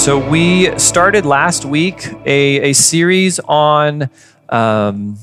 So, 0.00 0.18
we 0.18 0.78
started 0.78 1.26
last 1.26 1.66
week 1.66 2.06
a, 2.24 2.70
a 2.70 2.72
series 2.72 3.38
on 3.40 4.08
um, 4.48 5.18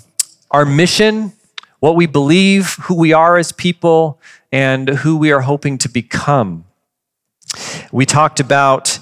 our 0.52 0.66
mission, 0.66 1.34
what 1.80 1.96
we 1.96 2.06
believe, 2.06 2.76
who 2.84 2.94
we 2.94 3.12
are 3.12 3.40
as 3.40 3.52
people, 3.52 4.22
and 4.52 4.88
who 4.88 5.18
we 5.18 5.32
are 5.32 5.42
hoping 5.42 5.80
to 5.80 5.90
become. 5.90 6.66
We 7.92 8.06
talked 8.06 8.40
about 8.40 9.00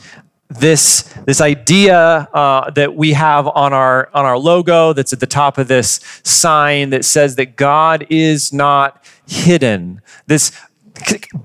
this, 0.47 1.13
this 1.25 1.41
idea 1.41 1.97
uh, 1.99 2.69
that 2.71 2.95
we 2.95 3.11
have 3.11 3.45
on 3.45 3.73
our, 3.73 4.09
on 4.13 4.23
our 4.23 4.37
logo 4.37 4.93
that's 4.93 5.11
at 5.11 5.19
the 5.19 5.27
top 5.27 5.57
of 5.57 5.67
this 5.67 5.99
sign 6.23 6.91
that 6.91 7.03
says 7.03 7.35
that 7.35 7.57
God 7.57 8.07
is 8.09 8.53
not 8.53 9.03
hidden. 9.27 10.01
This 10.25 10.53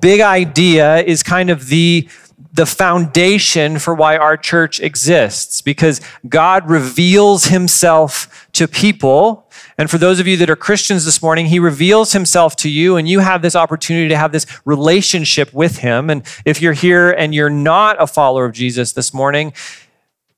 big 0.01 0.21
idea 0.21 0.99
is 0.99 1.25
kind 1.25 1.51
of 1.51 1.67
the 1.67 2.09
the 2.53 2.67
foundation 2.67 3.79
for 3.79 3.95
why 3.95 4.17
our 4.17 4.37
church 4.37 4.81
exists 4.81 5.63
because 5.63 6.01
God 6.29 6.69
reveals 6.69 7.45
himself 7.45 8.49
to 8.53 8.67
people. 8.67 9.49
And 9.79 9.89
for 9.89 9.99
those 9.99 10.19
of 10.19 10.27
you 10.27 10.37
that 10.39 10.51
are 10.51 10.57
Christians 10.57 11.05
this 11.05 11.23
morning, 11.23 11.47
he 11.47 11.59
reveals 11.59 12.13
himself 12.13 12.57
to 12.57 12.69
you, 12.69 12.97
and 12.97 13.09
you 13.09 13.21
have 13.21 13.43
this 13.43 13.55
opportunity 13.55 14.09
to 14.09 14.17
have 14.17 14.33
this 14.33 14.47
relationship 14.65 15.53
with 15.53 15.79
him. 15.79 16.11
And 16.11 16.27
if 16.45 16.61
you're 16.61 16.73
here 16.73 17.11
and 17.11 17.35
you're 17.35 17.51
not 17.51 18.03
a 18.03 18.07
follower 18.07 18.47
of 18.47 18.53
Jesus 18.53 18.93
this 18.93 19.15
morning, 19.15 19.53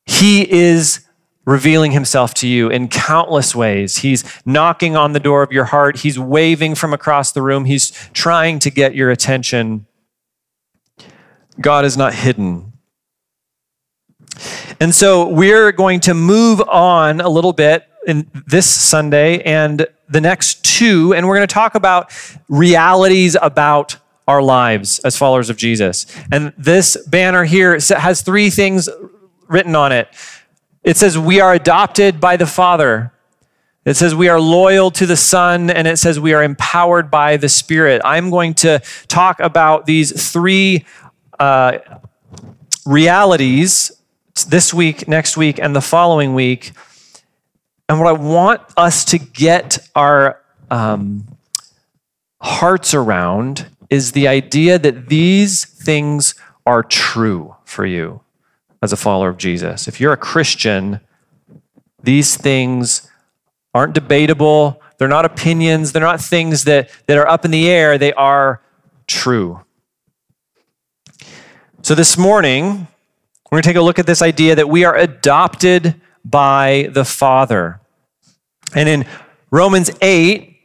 he 0.05 0.51
is 0.51 1.07
revealing 1.45 1.93
himself 1.93 2.35
to 2.35 2.47
you 2.47 2.69
in 2.69 2.89
countless 2.89 3.55
ways. 3.55 3.99
He's 3.99 4.25
knocking 4.45 4.97
on 4.97 5.13
the 5.13 5.21
door 5.21 5.43
of 5.43 5.51
your 5.51 5.65
heart, 5.65 6.01
he's 6.01 6.19
waving 6.19 6.75
from 6.75 6.93
across 6.93 7.33
the 7.33 7.43
room, 7.43 7.65
he's 7.65 7.91
trying 8.13 8.59
to 8.61 8.71
get 8.71 8.95
your 8.95 9.11
attention. 9.11 9.87
God 11.61 11.85
is 11.85 11.97
not 11.97 12.15
hidden. 12.15 12.73
And 14.81 14.95
so 14.95 15.29
we're 15.29 15.73
going 15.73 16.01
to 16.01 16.15
move 16.15 16.61
on 16.61 17.21
a 17.21 17.29
little 17.29 17.53
bit 17.53 17.87
in 18.07 18.29
this 18.47 18.67
Sunday 18.67 19.41
and 19.43 19.87
the 20.09 20.21
next 20.21 20.65
two, 20.65 21.15
and 21.15 21.27
we're 21.29 21.37
going 21.37 21.47
to 21.47 21.55
talk 21.55 21.75
about 21.75 22.11
realities 22.49 23.37
about 23.41 23.97
our 24.27 24.43
lives 24.43 24.99
as 25.01 25.17
followers 25.17 25.51
of 25.51 25.57
Jesus. 25.57 26.07
And 26.31 26.53
this 26.59 26.97
banner 27.07 27.45
here 27.45 27.79
has 27.97 28.23
three 28.23 28.51
things 28.51 28.89
written 29.49 29.77
on 29.77 29.93
it. 29.93 30.09
It 30.83 30.97
says, 30.97 31.17
We 31.19 31.41
are 31.41 31.55
adopted 31.55 32.21
by 32.21 32.37
the 32.37 32.47
Father. 32.47 33.13
It 33.85 33.95
says 33.95 34.15
we 34.15 34.29
are 34.29 34.41
loyal 34.41 34.93
to 34.93 35.07
the 35.07 35.17
Son, 35.17 35.69
and 35.69 35.89
it 35.89 35.99
says 35.99 36.21
we 36.21 36.35
are 36.35 36.45
empowered 36.45 37.11
by 37.11 37.37
the 37.37 37.49
Spirit. 37.49 38.01
I'm 38.05 38.31
going 38.31 38.55
to 38.55 38.81
talk 39.09 39.41
about 39.41 39.87
these 39.87 40.31
three 40.31 40.85
uh, 41.43 41.99
realities 42.87 43.91
this 44.49 44.73
week, 44.73 45.09
next 45.09 45.37
week, 45.37 45.59
and 45.59 45.75
the 45.75 45.81
following 45.81 46.35
week. 46.35 46.71
And 47.89 47.99
what 47.99 48.07
I 48.07 48.13
want 48.13 48.61
us 48.77 49.05
to 49.07 49.19
get 49.19 49.89
our 49.97 50.41
um, 50.71 51.27
hearts 52.41 52.95
around 52.95 53.67
is 53.91 54.13
the 54.13 54.29
idea 54.29 54.79
that 54.79 55.09
these 55.09 55.65
things 55.65 56.37
are 56.65 56.85
true 56.85 57.57
for 57.65 57.85
you 57.85 58.21
as 58.81 58.93
a 58.93 58.97
follower 58.97 59.29
of 59.29 59.37
Jesus. 59.37 59.89
If 59.89 60.01
you're 60.01 60.13
a 60.13 60.17
Christian, 60.17 61.01
these 62.05 62.37
things 62.37 63.11
aren't 63.75 63.95
debatable. 63.95 64.81
They're 64.99 65.09
not 65.09 65.25
opinions. 65.25 65.91
They're 65.91 66.03
not 66.03 66.21
things 66.21 66.65
that, 66.65 66.89
that 67.09 67.19
are 67.19 67.27
up 67.27 67.45
in 67.45 67.51
the 67.51 67.69
air. 67.69 67.99
They 67.99 68.13
are 68.13 68.63
true. 69.09 69.61
So 71.85 71.97
this 71.97 72.17
morning, 72.17 72.87
we're 73.51 73.57
going 73.57 73.63
to 73.65 73.69
take 73.69 73.77
a 73.77 73.83
look 73.83 73.99
at 73.99 74.07
this 74.07 74.23
idea 74.23 74.55
that 74.55 74.69
we 74.69 74.85
are 74.85 74.95
adopted 74.95 76.01
by 76.25 76.89
the 76.93 77.05
Father. 77.05 77.81
And 78.73 78.89
in 78.89 79.05
Romans 79.51 79.91
8, 80.01 80.57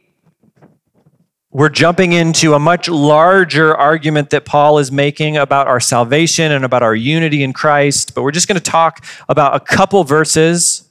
we're 1.50 1.70
jumping 1.70 2.12
into 2.12 2.54
a 2.54 2.60
much 2.60 2.88
larger 2.88 3.74
argument 3.74 4.30
that 4.30 4.44
Paul 4.44 4.78
is 4.78 4.92
making 4.92 5.36
about 5.36 5.66
our 5.66 5.80
salvation 5.80 6.52
and 6.52 6.64
about 6.64 6.84
our 6.84 6.94
unity 6.94 7.42
in 7.42 7.52
Christ. 7.52 8.14
But 8.14 8.22
we're 8.22 8.30
just 8.30 8.46
going 8.46 8.60
to 8.60 8.70
talk 8.70 9.04
about 9.28 9.56
a 9.56 9.60
couple 9.60 10.04
verses. 10.04 10.88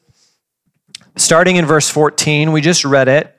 Starting 1.15 1.55
in 1.55 1.65
verse 1.65 1.89
14, 1.89 2.51
we 2.51 2.59
just 2.59 2.83
read 2.83 3.07
it. 3.07 3.33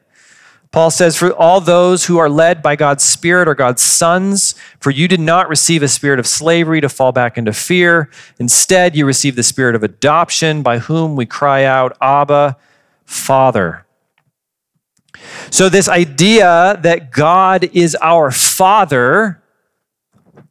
Paul 0.71 0.91
says, 0.91 1.17
For 1.17 1.33
all 1.33 1.61
those 1.61 2.07
who 2.07 2.19
are 2.19 2.29
led 2.29 2.63
by 2.63 2.77
God's 2.77 3.03
Spirit 3.03 3.49
are 3.49 3.55
God's 3.55 3.81
sons. 3.81 4.55
For 4.81 4.91
you 4.91 5.09
did 5.09 5.21
not 5.21 5.49
receive 5.49 5.83
a 5.83 5.89
spirit 5.89 6.19
of 6.19 6.27
slavery 6.27 6.81
to 6.81 6.89
fall 6.89 7.13
back 7.13 7.39
into 7.39 7.53
fear. 7.53 8.11
Instead, 8.39 8.95
you 8.95 9.07
received 9.07 9.37
the 9.37 9.43
spirit 9.43 9.75
of 9.75 9.83
adoption, 9.83 10.63
by 10.63 10.79
whom 10.79 11.17
we 11.17 11.25
cry 11.25 11.65
out, 11.65 11.97
Abba, 12.03 12.57
Father. 13.05 13.87
So, 15.51 15.69
this 15.69 15.89
idea 15.89 16.79
that 16.83 17.11
God 17.11 17.71
is 17.73 17.97
our 18.03 18.31
Father 18.31 19.43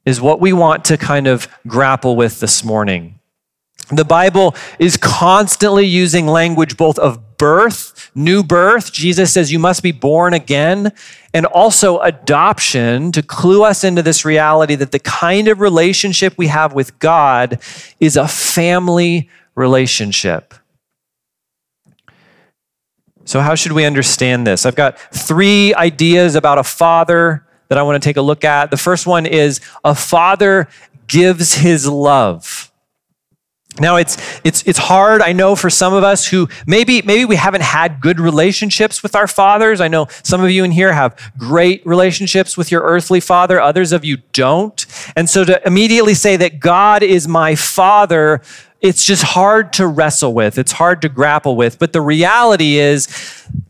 is 0.03 0.19
what 0.19 0.39
we 0.39 0.51
want 0.51 0.85
to 0.85 0.97
kind 0.97 1.27
of 1.27 1.47
grapple 1.67 2.15
with 2.15 2.39
this 2.39 2.63
morning. 2.63 3.19
The 3.91 4.05
Bible 4.05 4.55
is 4.79 4.97
constantly 4.97 5.85
using 5.85 6.27
language 6.27 6.75
both 6.75 6.97
of 6.97 7.19
birth, 7.37 8.11
new 8.15 8.43
birth. 8.43 8.91
Jesus 8.91 9.33
says 9.33 9.51
you 9.51 9.59
must 9.59 9.83
be 9.83 9.91
born 9.91 10.33
again, 10.33 10.91
and 11.33 11.45
also 11.45 11.99
adoption 11.99 13.11
to 13.11 13.21
clue 13.21 13.63
us 13.63 13.83
into 13.83 14.01
this 14.01 14.25
reality 14.25 14.75
that 14.75 14.91
the 14.91 14.99
kind 14.99 15.47
of 15.47 15.59
relationship 15.59 16.37
we 16.37 16.47
have 16.47 16.73
with 16.73 16.97
God 16.99 17.59
is 17.99 18.17
a 18.17 18.27
family 18.27 19.29
relationship. 19.55 20.53
So, 23.25 23.41
how 23.41 23.55
should 23.55 23.73
we 23.73 23.83
understand 23.83 24.47
this? 24.47 24.65
I've 24.65 24.75
got 24.75 24.97
three 25.13 25.73
ideas 25.75 26.35
about 26.35 26.57
a 26.57 26.63
father 26.63 27.45
that 27.67 27.77
I 27.77 27.83
want 27.83 28.01
to 28.01 28.07
take 28.07 28.15
a 28.15 28.21
look 28.21 28.45
at. 28.45 28.71
The 28.71 28.77
first 28.77 29.05
one 29.05 29.25
is 29.25 29.59
a 29.83 29.93
father 29.93 30.69
gives 31.07 31.55
his 31.55 31.85
love. 31.87 32.66
Now 33.79 33.97
it's 33.97 34.17
it's 34.43 34.63
it's 34.63 34.79
hard 34.79 35.21
I 35.21 35.33
know 35.33 35.55
for 35.55 35.69
some 35.69 35.93
of 35.93 36.03
us 36.03 36.27
who 36.27 36.47
maybe 36.65 37.01
maybe 37.03 37.25
we 37.25 37.35
haven't 37.35 37.61
had 37.61 38.01
good 38.01 38.19
relationships 38.19 39.03
with 39.03 39.15
our 39.15 39.27
fathers. 39.27 39.81
I 39.81 39.87
know 39.87 40.07
some 40.23 40.43
of 40.43 40.49
you 40.49 40.63
in 40.63 40.71
here 40.71 40.93
have 40.93 41.31
great 41.37 41.85
relationships 41.85 42.57
with 42.57 42.71
your 42.71 42.81
earthly 42.81 43.19
father, 43.19 43.61
others 43.61 43.91
of 43.91 44.03
you 44.03 44.17
don't. 44.33 44.85
And 45.15 45.29
so 45.29 45.43
to 45.43 45.65
immediately 45.67 46.13
say 46.13 46.37
that 46.37 46.59
God 46.59 47.03
is 47.03 47.27
my 47.27 47.55
father, 47.55 48.41
it's 48.81 49.03
just 49.05 49.23
hard 49.23 49.73
to 49.73 49.87
wrestle 49.87 50.33
with. 50.33 50.57
It's 50.57 50.73
hard 50.73 51.01
to 51.01 51.09
grapple 51.09 51.55
with. 51.55 51.79
But 51.79 51.93
the 51.93 52.01
reality 52.01 52.77
is 52.77 53.07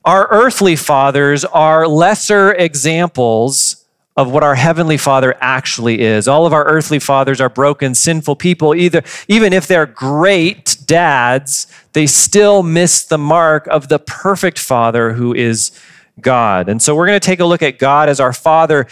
our 0.03 0.27
earthly 0.29 0.75
fathers 0.75 1.45
are 1.45 1.87
lesser 1.87 2.53
examples 2.53 3.76
of 4.17 4.31
what 4.31 4.43
our 4.43 4.55
heavenly 4.55 4.97
father 4.97 5.35
actually 5.39 6.01
is. 6.01 6.27
All 6.27 6.47
of 6.47 6.53
our 6.53 6.65
earthly 6.65 6.97
fathers 6.97 7.39
are 7.39 7.49
broken, 7.49 7.93
sinful 7.93 8.35
people. 8.35 8.73
Either, 8.73 9.03
even 9.27 9.53
if 9.53 9.67
they're 9.67 9.85
great 9.85 10.75
dads, 10.87 11.67
they 11.93 12.07
still 12.07 12.63
miss 12.63 13.05
the 13.05 13.19
mark 13.19 13.67
of 13.67 13.89
the 13.89 13.99
perfect 13.99 14.57
father 14.57 15.13
who 15.13 15.35
is 15.35 15.71
God. 16.19 16.67
And 16.67 16.81
so 16.81 16.95
we're 16.95 17.05
going 17.05 17.19
to 17.19 17.25
take 17.25 17.39
a 17.39 17.45
look 17.45 17.61
at 17.61 17.77
God 17.77 18.09
as 18.09 18.19
our 18.19 18.33
father, 18.33 18.87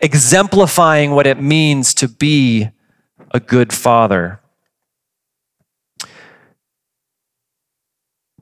exemplifying 0.00 1.12
what 1.12 1.28
it 1.28 1.40
means 1.40 1.94
to 1.94 2.08
be 2.08 2.70
a 3.30 3.38
good 3.38 3.72
father. 3.72 4.40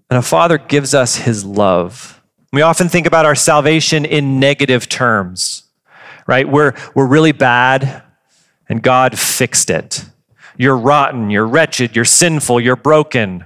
And 0.09 0.19
a 0.19 0.23
father 0.23 0.57
gives 0.57 0.95
us 0.95 1.17
his 1.17 1.45
love. 1.45 2.23
We 2.51 2.63
often 2.63 2.89
think 2.89 3.07
about 3.07 3.27
our 3.27 3.35
salvation 3.35 4.07
in 4.07 4.41
negative 4.41 4.89
terms 4.89 5.65
right? 6.27 6.49
We're, 6.49 6.75
we're 6.95 7.07
really 7.07 7.33
bad, 7.33 8.03
and 8.69 8.83
God 8.83 9.19
fixed 9.19 9.71
it. 9.71 10.05
You're 10.57 10.77
rotten, 10.77 11.31
you're 11.31 11.47
wretched, 11.47 11.97
you're 11.97 12.05
sinful, 12.05 12.61
you're 12.61 12.77
broken. 12.77 13.45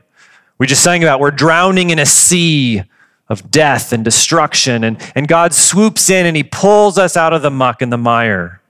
We 0.59 0.67
just 0.67 0.83
sang 0.83 1.03
about 1.03 1.21
we're 1.21 1.31
drowning 1.31 1.91
in 1.91 1.99
a 1.99 2.07
sea 2.07 2.83
of 3.29 3.51
death 3.51 3.93
and 3.93 4.05
destruction, 4.05 4.85
and, 4.85 5.01
and 5.15 5.29
God 5.29 5.53
swoops 5.53 6.11
in 6.11 6.27
and 6.27 6.37
He 6.37 6.45
pulls 6.45 6.99
us 6.99 7.17
out 7.17 7.33
of 7.33 7.43
the 7.43 7.51
muck 7.51 7.83
and 7.83 7.93
the 7.93 7.99
mire. 7.99 8.61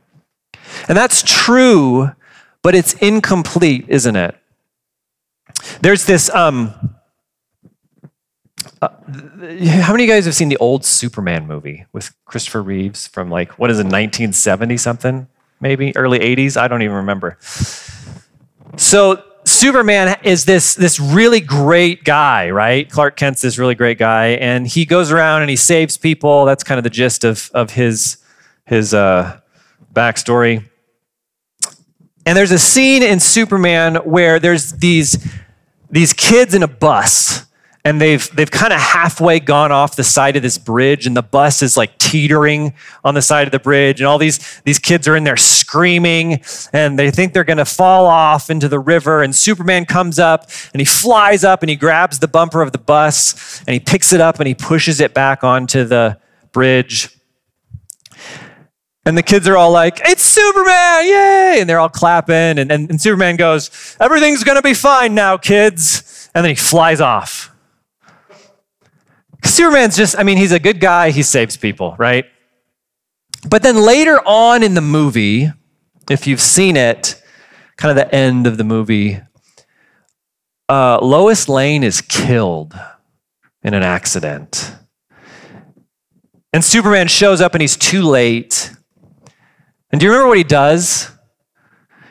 And 0.88 0.96
that's 0.96 1.22
true, 1.22 2.10
but 2.62 2.74
it's 2.74 2.94
incomplete, 2.94 3.86
isn't 3.88 4.16
it? 4.16 4.36
There's 5.80 6.04
this 6.04 6.28
um, 6.30 6.95
uh, 8.82 8.88
how 8.88 9.92
many 9.92 10.04
of 10.04 10.08
you 10.08 10.08
guys 10.08 10.26
have 10.26 10.34
seen 10.34 10.48
the 10.48 10.56
old 10.58 10.84
Superman 10.84 11.46
movie 11.46 11.86
with 11.92 12.14
Christopher 12.26 12.62
Reeves 12.62 13.06
from 13.06 13.30
like, 13.30 13.58
what 13.58 13.70
is 13.70 13.78
it, 13.78 13.84
1970 13.84 14.76
something? 14.76 15.28
Maybe 15.60 15.96
early 15.96 16.18
80s? 16.18 16.56
I 16.56 16.68
don't 16.68 16.82
even 16.82 16.96
remember. 16.96 17.38
So, 18.76 19.22
Superman 19.44 20.18
is 20.24 20.44
this, 20.44 20.74
this 20.74 20.98
really 20.98 21.40
great 21.40 22.02
guy, 22.02 22.50
right? 22.50 22.90
Clark 22.90 23.16
Kent's 23.16 23.40
this 23.40 23.58
really 23.58 23.76
great 23.76 23.96
guy, 23.96 24.30
and 24.30 24.66
he 24.66 24.84
goes 24.84 25.12
around 25.12 25.42
and 25.42 25.50
he 25.50 25.56
saves 25.56 25.96
people. 25.96 26.44
That's 26.44 26.64
kind 26.64 26.78
of 26.78 26.84
the 26.84 26.90
gist 26.90 27.22
of, 27.22 27.50
of 27.54 27.70
his, 27.70 28.18
his 28.64 28.92
uh, 28.92 29.40
backstory. 29.94 30.68
And 32.26 32.36
there's 32.36 32.50
a 32.50 32.58
scene 32.58 33.04
in 33.04 33.20
Superman 33.20 33.96
where 33.96 34.40
there's 34.40 34.72
these, 34.72 35.24
these 35.88 36.12
kids 36.12 36.52
in 36.52 36.64
a 36.64 36.68
bus 36.68 37.45
and 37.86 38.00
they've 38.00 38.34
they've 38.34 38.50
kind 38.50 38.72
of 38.72 38.80
halfway 38.80 39.38
gone 39.38 39.70
off 39.70 39.94
the 39.94 40.02
side 40.02 40.34
of 40.34 40.42
this 40.42 40.58
bridge 40.58 41.06
and 41.06 41.16
the 41.16 41.22
bus 41.22 41.62
is 41.62 41.76
like 41.76 41.96
teetering 41.98 42.74
on 43.04 43.14
the 43.14 43.22
side 43.22 43.46
of 43.46 43.52
the 43.52 43.60
bridge 43.60 44.00
and 44.00 44.08
all 44.08 44.18
these 44.18 44.60
these 44.62 44.80
kids 44.80 45.06
are 45.06 45.14
in 45.14 45.22
there 45.22 45.36
screaming 45.36 46.42
and 46.72 46.98
they 46.98 47.12
think 47.12 47.32
they're 47.32 47.44
going 47.44 47.58
to 47.58 47.64
fall 47.64 48.06
off 48.06 48.50
into 48.50 48.68
the 48.68 48.80
river 48.80 49.22
and 49.22 49.36
superman 49.36 49.84
comes 49.84 50.18
up 50.18 50.50
and 50.72 50.80
he 50.80 50.84
flies 50.84 51.44
up 51.44 51.62
and 51.62 51.70
he 51.70 51.76
grabs 51.76 52.18
the 52.18 52.26
bumper 52.26 52.60
of 52.60 52.72
the 52.72 52.78
bus 52.78 53.60
and 53.68 53.74
he 53.74 53.78
picks 53.78 54.12
it 54.12 54.20
up 54.20 54.40
and 54.40 54.48
he 54.48 54.54
pushes 54.54 55.00
it 55.00 55.14
back 55.14 55.44
onto 55.44 55.84
the 55.84 56.18
bridge 56.50 57.10
and 59.04 59.16
the 59.16 59.22
kids 59.22 59.46
are 59.46 59.56
all 59.56 59.70
like, 59.70 60.00
it's 60.04 60.24
Superman, 60.24 61.04
yay! 61.06 61.58
And 61.60 61.70
they're 61.70 61.78
all 61.78 61.88
clapping. 61.88 62.58
And, 62.58 62.72
and, 62.72 62.90
and 62.90 63.00
Superman 63.00 63.36
goes, 63.36 63.96
everything's 64.00 64.42
gonna 64.42 64.62
be 64.62 64.74
fine 64.74 65.14
now, 65.14 65.36
kids. 65.36 66.28
And 66.34 66.44
then 66.44 66.50
he 66.50 66.56
flies 66.56 67.00
off. 67.00 67.55
Superman's 69.48 69.96
just, 69.96 70.18
I 70.18 70.22
mean, 70.22 70.38
he's 70.38 70.52
a 70.52 70.58
good 70.58 70.80
guy, 70.80 71.10
he 71.10 71.22
saves 71.22 71.56
people, 71.56 71.94
right? 71.98 72.26
But 73.48 73.62
then 73.62 73.76
later 73.76 74.18
on 74.26 74.62
in 74.62 74.74
the 74.74 74.80
movie, 74.80 75.52
if 76.10 76.26
you've 76.26 76.40
seen 76.40 76.76
it, 76.76 77.22
kind 77.76 77.90
of 77.90 77.96
the 77.96 78.14
end 78.14 78.46
of 78.46 78.56
the 78.56 78.64
movie, 78.64 79.20
uh, 80.68 80.98
Lois 81.00 81.48
Lane 81.48 81.82
is 81.84 82.00
killed 82.00 82.74
in 83.62 83.74
an 83.74 83.82
accident. 83.82 84.74
And 86.52 86.64
Superman 86.64 87.08
shows 87.08 87.40
up 87.40 87.54
and 87.54 87.60
he's 87.60 87.76
too 87.76 88.02
late. 88.02 88.72
And 89.90 90.00
do 90.00 90.06
you 90.06 90.10
remember 90.10 90.28
what 90.28 90.38
he 90.38 90.44
does? 90.44 91.10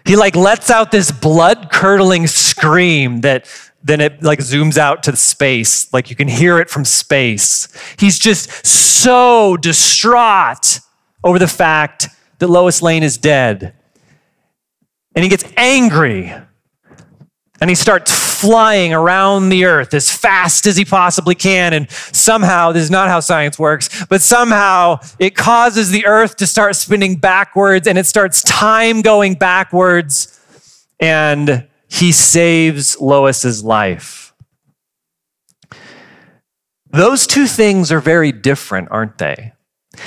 He 0.06 0.16
like 0.16 0.36
lets 0.36 0.70
out 0.70 0.92
this 0.92 1.12
blood 1.12 1.70
curdling 1.72 2.28
scream 2.28 3.22
that 3.22 3.48
then 3.86 4.02
it 4.02 4.24
like 4.24 4.40
zooms 4.40 4.78
out 4.78 5.04
to 5.04 5.16
space. 5.16 5.94
Like 5.94 6.10
you 6.10 6.16
can 6.16 6.28
hear 6.28 6.58
it 6.58 6.72
from 6.72 6.84
space. 6.84 7.68
He's 8.00 8.18
just 8.18 8.66
so 8.66 9.58
distraught 9.58 10.80
over 11.24 11.38
the 11.38 11.48
fact 11.48 12.10
that 12.40 12.48
Lois 12.48 12.82
Lane 12.82 13.04
is 13.04 13.18
dead. 13.20 13.76
And 15.16 15.24
he 15.24 15.30
gets 15.30 15.46
angry 15.56 16.34
and 17.62 17.70
he 17.70 17.76
starts 17.76 18.42
flying 18.42 18.92
around 18.92 19.50
the 19.50 19.66
earth 19.66 19.94
as 19.94 20.12
fast 20.12 20.66
as 20.66 20.76
he 20.76 20.84
possibly 20.84 21.36
can. 21.36 21.72
And 21.72 21.90
somehow, 21.90 22.72
this 22.72 22.84
is 22.84 22.92
not 22.92 23.08
how 23.08 23.20
science 23.20 23.60
works, 23.60 24.04
but 24.08 24.22
somehow 24.22 24.98
it 25.20 25.36
causes 25.36 25.92
the 25.92 26.08
earth 26.08 26.38
to 26.38 26.48
start 26.48 26.76
spinning 26.76 27.18
backwards 27.18 27.88
and 27.88 28.00
it 28.00 28.08
starts 28.08 28.42
time 28.42 29.04
going 29.04 29.36
backwards. 29.36 30.40
And 31.00 31.68
he 31.88 32.12
saves 32.12 33.00
Lois's 33.00 33.64
life. 33.64 34.34
Those 36.90 37.28
two 37.28 37.46
things 37.46 37.92
are 37.92 38.00
very 38.00 38.32
different, 38.32 38.90
aren't 38.92 39.18
they? 39.18 39.54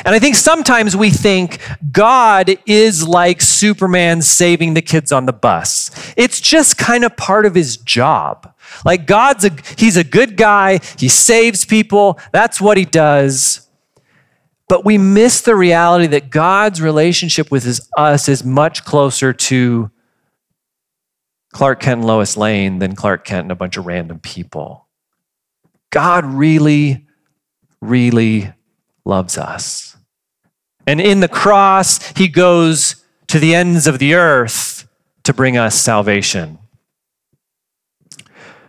And 0.05 0.15
I 0.15 0.19
think 0.19 0.37
sometimes 0.37 0.97
we 0.97 1.11
think 1.11 1.61
God 1.93 2.57
is 2.67 3.07
like 3.07 3.41
Superman 3.41 4.23
saving 4.23 4.75
the 4.75 4.83
kids 4.83 5.13
on 5.13 5.27
the 5.27 5.33
bus. 5.33 5.91
It's 6.17 6.41
just 6.41 6.79
kind 6.79 7.05
of 7.05 7.17
part 7.17 7.47
of 7.47 7.55
his 7.55 7.77
job. 7.77 8.55
Like 8.85 9.07
God's 9.07 9.45
a 9.45 9.51
he's 9.77 9.97
a 9.97 10.05
good 10.05 10.37
guy, 10.37 10.81
he 10.99 11.09
saves 11.09 11.65
people, 11.65 12.19
that's 12.33 12.61
what 12.61 12.77
he 12.77 12.85
does. 12.85 13.67
But 14.69 14.85
we 14.85 14.99
miss 14.99 15.41
the 15.41 15.57
reality 15.57 16.07
that 16.09 16.29
God's 16.29 16.83
relationship 16.83 17.51
with 17.51 17.65
his, 17.65 17.89
us 17.97 18.29
is 18.29 18.45
much 18.45 18.85
closer 18.85 19.33
to 19.33 19.91
Clark 21.53 21.81
Kent 21.81 22.01
and 22.01 22.07
Lois 22.07 22.37
Lane 22.37 22.79
than 22.79 22.95
Clark 22.95 23.25
Kent 23.25 23.45
and 23.45 23.53
a 23.53 23.57
bunch 23.57 23.77
of 23.77 23.87
random 23.87 24.19
people. 24.21 24.87
God 25.91 26.25
really, 26.25 27.07
really 27.81 28.53
loves 29.05 29.39
us. 29.39 29.97
And 30.87 31.01
in 31.01 31.21
the 31.21 31.29
cross, 31.29 32.13
he 32.17 32.29
goes 32.29 33.05
to 33.29 33.39
the 33.39 33.55
ends 33.55 33.87
of 33.87 33.99
the 33.99 34.15
earth 34.15 34.89
to 35.25 35.33
bring 35.33 35.57
us 35.57 35.75
salvation. 35.75 36.59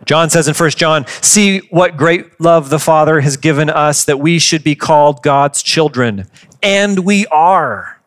John 0.04 0.30
says 0.30 0.48
in 0.48 0.54
1 0.54 0.70
John, 0.70 1.06
See 1.22 1.58
what 1.70 1.96
great 1.96 2.40
love 2.40 2.70
the 2.70 2.78
Father 2.78 3.20
has 3.20 3.36
given 3.36 3.70
us 3.70 4.04
that 4.04 4.18
we 4.18 4.38
should 4.38 4.64
be 4.64 4.74
called 4.74 5.22
God's 5.22 5.62
children. 5.62 6.26
And 6.62 7.00
we 7.00 7.26
are. 7.26 7.99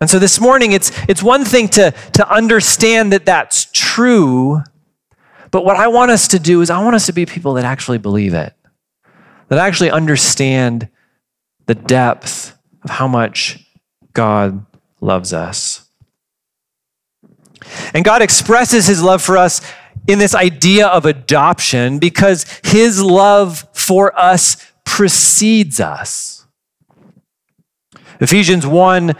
And 0.00 0.10
so 0.10 0.18
this 0.18 0.40
morning, 0.40 0.72
it's, 0.72 0.90
it's 1.08 1.22
one 1.22 1.44
thing 1.44 1.68
to, 1.68 1.92
to 2.14 2.28
understand 2.28 3.12
that 3.12 3.24
that's 3.24 3.66
true, 3.72 4.62
but 5.50 5.64
what 5.64 5.76
I 5.76 5.88
want 5.88 6.10
us 6.10 6.28
to 6.28 6.38
do 6.38 6.60
is 6.62 6.70
I 6.70 6.82
want 6.82 6.96
us 6.96 7.06
to 7.06 7.12
be 7.12 7.26
people 7.26 7.54
that 7.54 7.64
actually 7.64 7.98
believe 7.98 8.34
it, 8.34 8.54
that 9.48 9.58
actually 9.58 9.90
understand 9.90 10.88
the 11.66 11.74
depth 11.74 12.56
of 12.82 12.90
how 12.90 13.06
much 13.06 13.64
God 14.12 14.66
loves 15.00 15.32
us. 15.32 15.88
And 17.94 18.04
God 18.04 18.20
expresses 18.20 18.86
his 18.86 19.02
love 19.02 19.22
for 19.22 19.36
us 19.36 19.60
in 20.06 20.18
this 20.18 20.34
idea 20.34 20.86
of 20.86 21.06
adoption 21.06 21.98
because 21.98 22.44
his 22.62 23.02
love 23.02 23.66
for 23.72 24.18
us 24.18 24.56
precedes 24.84 25.80
us. 25.80 26.46
Ephesians 28.20 28.66
1 28.66 29.14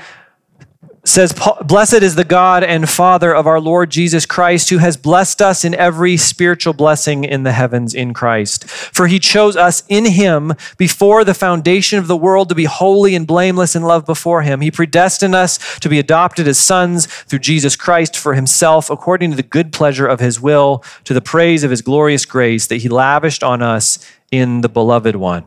says, 1.04 1.34
Blessed 1.62 2.02
is 2.02 2.14
the 2.14 2.24
God 2.24 2.64
and 2.64 2.88
Father 2.88 3.34
of 3.34 3.46
our 3.46 3.60
Lord 3.60 3.90
Jesus 3.90 4.26
Christ, 4.26 4.70
who 4.70 4.78
has 4.78 4.96
blessed 4.96 5.42
us 5.42 5.64
in 5.64 5.74
every 5.74 6.16
spiritual 6.16 6.72
blessing 6.72 7.24
in 7.24 7.42
the 7.42 7.52
heavens 7.52 7.94
in 7.94 8.14
Christ. 8.14 8.64
For 8.64 9.06
he 9.06 9.18
chose 9.18 9.56
us 9.56 9.82
in 9.88 10.06
him 10.06 10.54
before 10.78 11.24
the 11.24 11.34
foundation 11.34 11.98
of 11.98 12.06
the 12.06 12.16
world 12.16 12.48
to 12.48 12.54
be 12.54 12.64
holy 12.64 13.14
and 13.14 13.26
blameless 13.26 13.76
in 13.76 13.82
love 13.82 14.06
before 14.06 14.42
him. 14.42 14.60
He 14.60 14.70
predestined 14.70 15.34
us 15.34 15.78
to 15.80 15.88
be 15.88 15.98
adopted 15.98 16.48
as 16.48 16.58
sons 16.58 17.06
through 17.06 17.40
Jesus 17.40 17.76
Christ 17.76 18.16
for 18.16 18.34
himself, 18.34 18.90
according 18.90 19.30
to 19.30 19.36
the 19.36 19.42
good 19.42 19.72
pleasure 19.72 20.06
of 20.06 20.20
his 20.20 20.40
will, 20.40 20.82
to 21.04 21.14
the 21.14 21.20
praise 21.20 21.64
of 21.64 21.70
his 21.70 21.82
glorious 21.82 22.24
grace 22.24 22.66
that 22.68 22.76
he 22.76 22.88
lavished 22.88 23.42
on 23.42 23.62
us 23.62 23.98
in 24.30 24.62
the 24.62 24.68
beloved 24.68 25.16
one. 25.16 25.44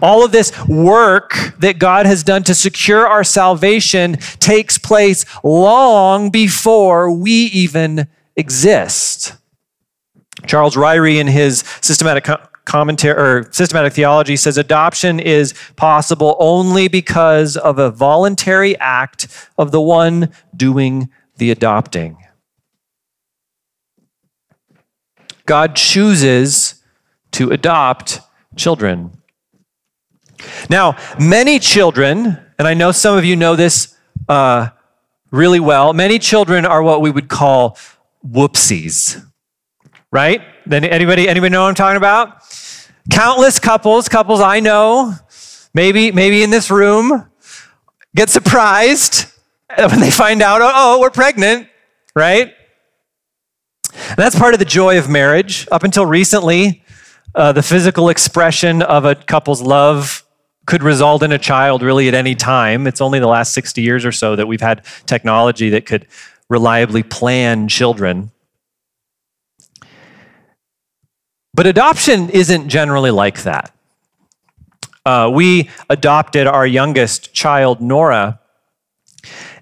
All 0.00 0.24
of 0.24 0.32
this 0.32 0.52
work 0.66 1.54
that 1.58 1.78
God 1.78 2.06
has 2.06 2.22
done 2.22 2.42
to 2.44 2.54
secure 2.54 3.06
our 3.06 3.24
salvation 3.24 4.16
takes 4.38 4.78
place 4.78 5.24
long 5.42 6.30
before 6.30 7.10
we 7.10 7.32
even 7.32 8.08
exist. 8.36 9.34
Charles 10.46 10.76
Ryrie, 10.76 11.20
in 11.20 11.26
his 11.26 11.64
systematic 11.80 12.28
commentary 12.64 13.20
or 13.20 13.52
systematic 13.52 13.92
theology, 13.92 14.36
says 14.36 14.58
adoption 14.58 15.20
is 15.20 15.54
possible 15.76 16.36
only 16.38 16.88
because 16.88 17.56
of 17.56 17.78
a 17.78 17.90
voluntary 17.90 18.78
act 18.78 19.28
of 19.58 19.70
the 19.70 19.80
one 19.80 20.30
doing 20.56 21.10
the 21.36 21.50
adopting. 21.50 22.16
God 25.46 25.74
chooses 25.74 26.82
to 27.32 27.50
adopt 27.50 28.20
children. 28.56 29.21
Now, 30.68 30.96
many 31.18 31.58
children, 31.58 32.38
and 32.58 32.68
I 32.68 32.74
know 32.74 32.92
some 32.92 33.16
of 33.16 33.24
you 33.24 33.36
know 33.36 33.56
this 33.56 33.96
uh, 34.28 34.68
really 35.30 35.60
well, 35.60 35.92
many 35.92 36.18
children 36.18 36.64
are 36.64 36.82
what 36.82 37.00
we 37.00 37.10
would 37.10 37.28
call 37.28 37.76
whoopsies, 38.26 39.24
right? 40.10 40.40
Anybody, 40.70 41.28
anybody 41.28 41.50
know 41.50 41.62
what 41.62 41.68
I'm 41.68 41.74
talking 41.74 41.96
about? 41.96 42.42
Countless 43.10 43.58
couples, 43.58 44.08
couples 44.08 44.40
I 44.40 44.60
know, 44.60 45.14
maybe, 45.74 46.12
maybe 46.12 46.42
in 46.42 46.50
this 46.50 46.70
room, 46.70 47.28
get 48.14 48.30
surprised 48.30 49.26
when 49.76 50.00
they 50.00 50.10
find 50.10 50.42
out, 50.42 50.60
oh, 50.60 50.70
oh 50.72 51.00
we're 51.00 51.10
pregnant, 51.10 51.68
right? 52.14 52.54
And 53.94 54.16
that's 54.16 54.38
part 54.38 54.54
of 54.54 54.58
the 54.58 54.64
joy 54.64 54.98
of 54.98 55.08
marriage. 55.08 55.66
Up 55.70 55.84
until 55.84 56.06
recently, 56.06 56.82
uh, 57.34 57.52
the 57.52 57.62
physical 57.62 58.08
expression 58.08 58.82
of 58.82 59.04
a 59.04 59.14
couple's 59.14 59.62
love 59.62 60.21
could 60.66 60.82
result 60.82 61.22
in 61.22 61.32
a 61.32 61.38
child 61.38 61.82
really 61.82 62.08
at 62.08 62.14
any 62.14 62.34
time. 62.34 62.86
It's 62.86 63.00
only 63.00 63.18
the 63.18 63.26
last 63.26 63.52
60 63.52 63.82
years 63.82 64.04
or 64.04 64.12
so 64.12 64.36
that 64.36 64.46
we've 64.46 64.60
had 64.60 64.84
technology 65.06 65.70
that 65.70 65.86
could 65.86 66.06
reliably 66.48 67.02
plan 67.02 67.68
children. 67.68 68.30
But 71.54 71.66
adoption 71.66 72.30
isn't 72.30 72.68
generally 72.68 73.10
like 73.10 73.42
that. 73.42 73.74
Uh, 75.04 75.30
we 75.32 75.68
adopted 75.90 76.46
our 76.46 76.66
youngest 76.66 77.34
child, 77.34 77.80
Nora, 77.80 78.40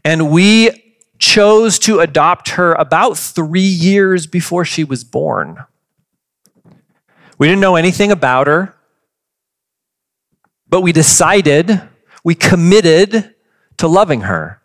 and 0.05 0.31
we 0.31 0.97
chose 1.19 1.79
to 1.81 2.01
adopt 2.01 2.51
her 2.51 2.75
about 2.75 3.17
three 3.17 3.61
years 3.61 4.27
before 4.27 4.65
she 4.65 4.85
was 4.85 5.03
born. 5.03 5.65
We 7.39 7.47
didn't 7.47 7.61
know 7.61 7.77
anything 7.77 8.13
about 8.13 8.47
her. 8.47 8.75
But 10.71 10.81
we 10.81 10.93
decided, 10.93 11.83
we 12.25 12.35
committed 12.35 13.35
to 13.79 13.89
loving 13.89 14.23
her. 14.23 14.61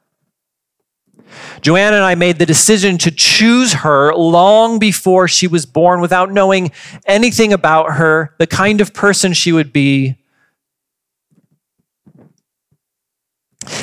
Joanna 1.61 1.97
and 1.97 2.05
I 2.05 2.15
made 2.15 2.37
the 2.37 2.45
decision 2.45 2.97
to 2.99 3.11
choose 3.11 3.73
her 3.73 4.13
long 4.13 4.77
before 4.79 5.27
she 5.27 5.47
was 5.47 5.65
born 5.65 5.99
without 5.99 6.31
knowing 6.31 6.71
anything 7.05 7.51
about 7.51 7.93
her, 7.93 8.35
the 8.37 8.47
kind 8.47 8.81
of 8.81 8.93
person 8.93 9.33
she 9.33 9.51
would 9.51 9.73
be. 9.73 10.17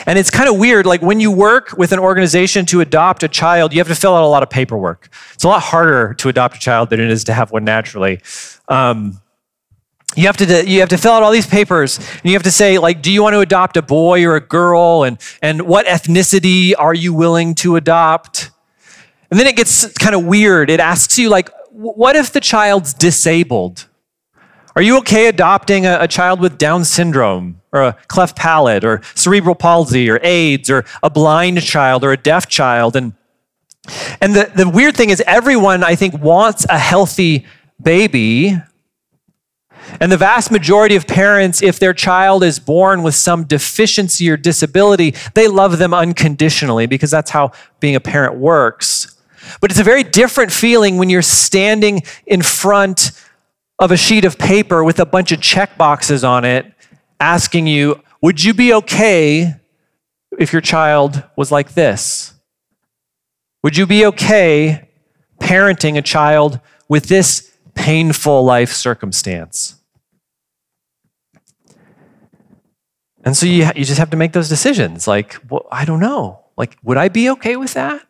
And 0.06 0.18
it's 0.18 0.30
kind 0.30 0.48
of 0.48 0.58
weird, 0.58 0.86
like 0.86 1.02
when 1.02 1.18
you 1.18 1.32
work 1.32 1.76
with 1.76 1.92
an 1.92 1.98
organization 1.98 2.66
to 2.66 2.80
adopt 2.80 3.24
a 3.24 3.28
child, 3.28 3.72
you 3.72 3.80
have 3.80 3.88
to 3.88 3.96
fill 3.96 4.14
out 4.14 4.22
a 4.22 4.28
lot 4.28 4.44
of 4.44 4.50
paperwork. 4.50 5.08
It's 5.34 5.42
a 5.42 5.48
lot 5.48 5.62
harder 5.62 6.14
to 6.14 6.28
adopt 6.28 6.56
a 6.56 6.60
child 6.60 6.90
than 6.90 7.00
it 7.00 7.10
is 7.10 7.24
to 7.24 7.32
have 7.32 7.50
one 7.50 7.64
naturally. 7.64 8.20
Um, 8.68 9.20
you 10.14 10.26
have 10.26 10.36
to 10.38 10.68
you 10.68 10.80
have 10.80 10.88
to 10.90 10.98
fill 10.98 11.12
out 11.12 11.22
all 11.22 11.30
these 11.30 11.46
papers 11.46 11.98
and 11.98 12.24
you 12.24 12.32
have 12.32 12.42
to 12.42 12.50
say 12.50 12.78
like 12.78 13.02
do 13.02 13.10
you 13.10 13.22
want 13.22 13.34
to 13.34 13.40
adopt 13.40 13.76
a 13.76 13.82
boy 13.82 14.24
or 14.24 14.36
a 14.36 14.40
girl 14.40 15.04
and 15.04 15.18
and 15.40 15.62
what 15.62 15.86
ethnicity 15.86 16.72
are 16.78 16.94
you 16.94 17.14
willing 17.14 17.54
to 17.56 17.76
adopt? 17.76 18.50
And 19.30 19.40
then 19.40 19.46
it 19.46 19.56
gets 19.56 19.90
kind 19.94 20.14
of 20.14 20.24
weird. 20.24 20.68
It 20.68 20.80
asks 20.80 21.18
you 21.18 21.28
like 21.28 21.50
what 21.70 22.16
if 22.16 22.32
the 22.32 22.40
child's 22.40 22.92
disabled? 22.92 23.86
Are 24.74 24.82
you 24.82 24.98
okay 24.98 25.26
adopting 25.26 25.86
a, 25.86 25.98
a 26.00 26.08
child 26.08 26.40
with 26.40 26.58
down 26.58 26.84
syndrome 26.84 27.60
or 27.72 27.82
a 27.82 27.96
cleft 28.08 28.36
palate 28.36 28.84
or 28.84 29.00
cerebral 29.14 29.54
palsy 29.54 30.10
or 30.10 30.18
aids 30.22 30.70
or 30.70 30.84
a 31.02 31.10
blind 31.10 31.62
child 31.62 32.04
or 32.04 32.12
a 32.12 32.16
deaf 32.16 32.46
child? 32.48 32.96
And 32.96 33.14
and 34.20 34.34
the, 34.34 34.50
the 34.54 34.68
weird 34.68 34.96
thing 34.96 35.10
is 35.10 35.20
everyone 35.26 35.82
i 35.82 35.96
think 35.96 36.14
wants 36.22 36.64
a 36.68 36.78
healthy 36.78 37.44
baby 37.82 38.56
and 40.00 40.10
the 40.10 40.16
vast 40.16 40.50
majority 40.50 40.96
of 40.96 41.06
parents, 41.06 41.62
if 41.62 41.78
their 41.78 41.92
child 41.92 42.42
is 42.42 42.58
born 42.58 43.02
with 43.02 43.14
some 43.14 43.44
deficiency 43.44 44.30
or 44.30 44.36
disability, 44.36 45.14
they 45.34 45.48
love 45.48 45.78
them 45.78 45.92
unconditionally 45.94 46.86
because 46.86 47.10
that's 47.10 47.30
how 47.30 47.52
being 47.80 47.94
a 47.94 48.00
parent 48.00 48.36
works. 48.36 49.16
But 49.60 49.70
it's 49.70 49.80
a 49.80 49.84
very 49.84 50.02
different 50.02 50.52
feeling 50.52 50.98
when 50.98 51.10
you're 51.10 51.22
standing 51.22 52.02
in 52.26 52.42
front 52.42 53.12
of 53.78 53.90
a 53.90 53.96
sheet 53.96 54.24
of 54.24 54.38
paper 54.38 54.84
with 54.84 55.00
a 55.00 55.06
bunch 55.06 55.32
of 55.32 55.40
check 55.40 55.76
boxes 55.76 56.22
on 56.24 56.44
it 56.44 56.72
asking 57.18 57.66
you, 57.66 58.00
Would 58.20 58.42
you 58.42 58.54
be 58.54 58.72
okay 58.74 59.54
if 60.38 60.52
your 60.52 60.62
child 60.62 61.22
was 61.36 61.50
like 61.50 61.74
this? 61.74 62.34
Would 63.62 63.76
you 63.76 63.86
be 63.86 64.06
okay 64.06 64.88
parenting 65.40 65.96
a 65.96 66.02
child 66.02 66.60
with 66.88 67.04
this 67.04 67.51
painful 67.74 68.44
life 68.44 68.72
circumstance? 68.72 69.76
And 73.24 73.36
so 73.36 73.46
you, 73.46 73.70
you 73.76 73.84
just 73.84 73.98
have 73.98 74.10
to 74.10 74.16
make 74.16 74.32
those 74.32 74.48
decisions. 74.48 75.06
Like, 75.06 75.38
well, 75.48 75.66
I 75.70 75.84
don't 75.84 76.00
know. 76.00 76.40
Like, 76.56 76.76
would 76.82 76.96
I 76.96 77.08
be 77.08 77.30
okay 77.30 77.56
with 77.56 77.74
that? 77.74 78.06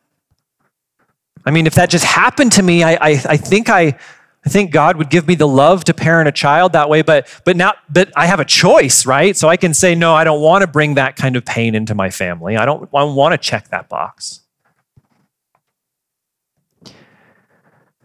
I 1.44 1.50
mean, 1.50 1.66
if 1.66 1.74
that 1.74 1.90
just 1.90 2.04
happened 2.04 2.52
to 2.52 2.62
me, 2.62 2.82
I, 2.82 2.92
I, 2.92 3.10
I 3.28 3.36
think 3.36 3.68
I, 3.68 3.98
I 4.44 4.48
think 4.48 4.72
God 4.72 4.96
would 4.96 5.10
give 5.10 5.28
me 5.28 5.34
the 5.34 5.46
love 5.46 5.84
to 5.84 5.94
parent 5.94 6.28
a 6.28 6.32
child 6.32 6.72
that 6.72 6.88
way, 6.88 7.02
but 7.02 7.28
but 7.44 7.56
now 7.56 7.74
but 7.88 8.10
I 8.16 8.26
have 8.26 8.40
a 8.40 8.44
choice, 8.44 9.06
right? 9.06 9.36
So 9.36 9.48
I 9.48 9.56
can 9.56 9.72
say 9.72 9.94
no, 9.94 10.14
I 10.14 10.24
don't 10.24 10.40
want 10.40 10.62
to 10.62 10.66
bring 10.66 10.94
that 10.94 11.14
kind 11.16 11.36
of 11.36 11.44
pain 11.44 11.74
into 11.74 11.94
my 11.94 12.10
family. 12.10 12.56
I 12.56 12.64
don't, 12.64 12.88
I 12.94 13.00
don't 13.00 13.14
want 13.14 13.32
to 13.32 13.38
check 13.38 13.68
that 13.68 13.88
box. 13.88 14.41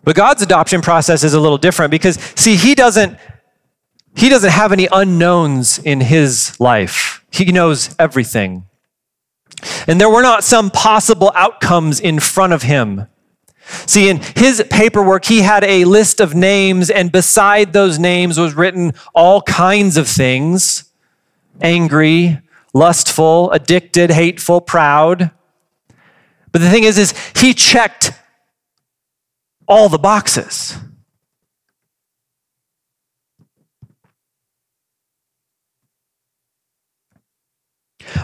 But 0.07 0.15
God's 0.15 0.41
adoption 0.41 0.79
process 0.79 1.25
is 1.25 1.33
a 1.33 1.39
little 1.41 1.57
different 1.57 1.91
because 1.91 2.15
see, 2.33 2.55
he 2.55 2.75
doesn't 2.75 3.19
he 4.15 4.29
doesn't 4.29 4.51
have 4.51 4.71
any 4.71 4.87
unknowns 4.89 5.79
in 5.79 5.99
his 5.99 6.57
life, 6.61 7.25
he 7.29 7.51
knows 7.51 7.93
everything. 7.99 8.63
And 9.85 9.99
there 9.99 10.09
were 10.09 10.21
not 10.21 10.45
some 10.45 10.71
possible 10.71 11.33
outcomes 11.35 11.99
in 11.99 12.21
front 12.21 12.53
of 12.53 12.63
him. 12.63 13.07
See, 13.85 14.07
in 14.07 14.21
his 14.37 14.63
paperwork, 14.69 15.25
he 15.25 15.41
had 15.41 15.65
a 15.65 15.83
list 15.83 16.21
of 16.21 16.33
names, 16.33 16.89
and 16.89 17.11
beside 17.11 17.73
those 17.73 17.99
names 17.99 18.39
was 18.39 18.53
written 18.53 18.93
all 19.13 19.41
kinds 19.41 19.97
of 19.97 20.07
things 20.07 20.89
angry, 21.59 22.39
lustful, 22.73 23.51
addicted, 23.51 24.11
hateful, 24.11 24.61
proud. 24.61 25.31
But 26.53 26.61
the 26.61 26.69
thing 26.69 26.85
is, 26.85 26.97
is 26.97 27.13
he 27.35 27.53
checked 27.53 28.13
all 29.67 29.89
the 29.89 29.97
boxes. 29.97 30.77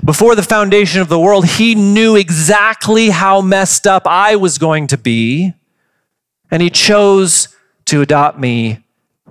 Before 0.03 0.35
the 0.35 0.43
foundation 0.43 1.01
of 1.01 1.09
the 1.09 1.19
world, 1.19 1.45
he 1.45 1.75
knew 1.75 2.15
exactly 2.15 3.09
how 3.09 3.41
messed 3.41 3.85
up 3.87 4.07
I 4.07 4.35
was 4.35 4.57
going 4.57 4.87
to 4.87 4.97
be, 4.97 5.53
and 6.49 6.61
he 6.61 6.69
chose 6.69 7.49
to 7.85 8.01
adopt 8.01 8.39
me 8.39 8.79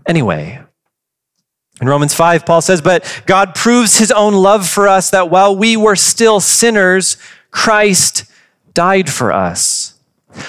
anyway. 0.07 0.63
In 1.81 1.89
Romans 1.89 2.15
5, 2.15 2.47
Paul 2.47 2.61
says, 2.61 2.81
But 2.81 3.23
God 3.27 3.55
proves 3.55 3.99
his 3.99 4.13
own 4.13 4.35
love 4.35 4.69
for 4.69 4.87
us 4.87 5.11
that 5.11 5.31
while 5.31 5.57
we 5.57 5.77
were 5.77 5.97
still 5.97 6.39
sinners, 6.39 7.17
Christ 7.51 8.25
died 8.73 9.11
for 9.11 9.33
us. 9.33 9.92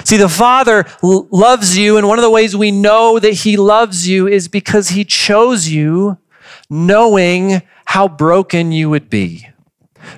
See, 0.03 0.17
the 0.17 0.29
Father 0.29 0.85
loves 1.01 1.77
you, 1.77 1.97
and 1.97 2.07
one 2.07 2.17
of 2.17 2.23
the 2.23 2.29
ways 2.29 2.55
we 2.55 2.71
know 2.71 3.19
that 3.19 3.33
he 3.33 3.57
loves 3.57 4.07
you 4.07 4.27
is 4.27 4.47
because 4.47 4.89
he 4.89 5.03
chose 5.03 5.67
you 5.69 6.17
knowing 6.69 7.61
how 7.85 8.07
broken 8.07 8.71
you 8.71 8.89
would 8.89 9.09
be 9.09 9.47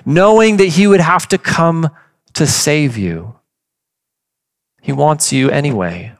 knowing 0.04 0.56
that 0.58 0.68
he 0.68 0.86
would 0.86 1.00
have 1.00 1.28
to 1.28 1.38
come 1.38 1.90
to 2.34 2.46
save 2.46 2.96
you. 2.96 3.36
He 4.82 4.92
wants 4.92 5.32
you 5.32 5.50
anyway. 5.50 6.12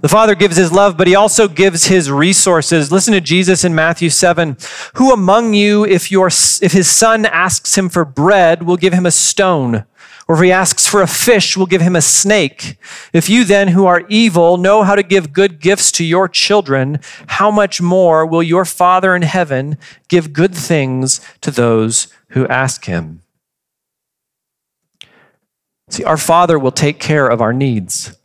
The 0.00 0.08
Father 0.08 0.34
gives 0.34 0.56
his 0.56 0.72
love, 0.72 0.96
but 0.96 1.06
he 1.06 1.14
also 1.14 1.46
gives 1.46 1.86
his 1.86 2.10
resources. 2.10 2.90
Listen 2.90 3.14
to 3.14 3.20
Jesus 3.20 3.62
in 3.62 3.72
Matthew 3.72 4.10
7. 4.10 4.56
Who 4.94 5.12
among 5.12 5.54
you, 5.54 5.84
if, 5.84 6.10
your, 6.10 6.26
if 6.26 6.72
his 6.72 6.90
son 6.90 7.24
asks 7.24 7.78
him 7.78 7.88
for 7.88 8.04
bread, 8.04 8.64
will 8.64 8.76
give 8.76 8.92
him 8.92 9.06
a 9.06 9.12
stone? 9.12 9.84
Or 10.32 10.36
if 10.36 10.44
he 10.44 10.50
asks 10.50 10.88
for 10.88 11.02
a 11.02 11.06
fish, 11.06 11.58
we'll 11.58 11.66
give 11.66 11.82
him 11.82 11.94
a 11.94 12.00
snake. 12.00 12.78
If 13.12 13.28
you 13.28 13.44
then, 13.44 13.68
who 13.68 13.84
are 13.84 14.06
evil, 14.08 14.56
know 14.56 14.82
how 14.82 14.94
to 14.94 15.02
give 15.02 15.34
good 15.34 15.60
gifts 15.60 15.92
to 15.92 16.04
your 16.04 16.26
children, 16.26 17.00
how 17.26 17.50
much 17.50 17.82
more 17.82 18.24
will 18.24 18.42
your 18.42 18.64
Father 18.64 19.14
in 19.14 19.20
heaven 19.20 19.76
give 20.08 20.32
good 20.32 20.54
things 20.54 21.20
to 21.42 21.50
those 21.50 22.08
who 22.28 22.48
ask 22.48 22.86
him? 22.86 23.20
See, 25.90 26.02
our 26.02 26.16
Father 26.16 26.58
will 26.58 26.72
take 26.72 26.98
care 26.98 27.28
of 27.28 27.42
our 27.42 27.52
needs. 27.52 28.16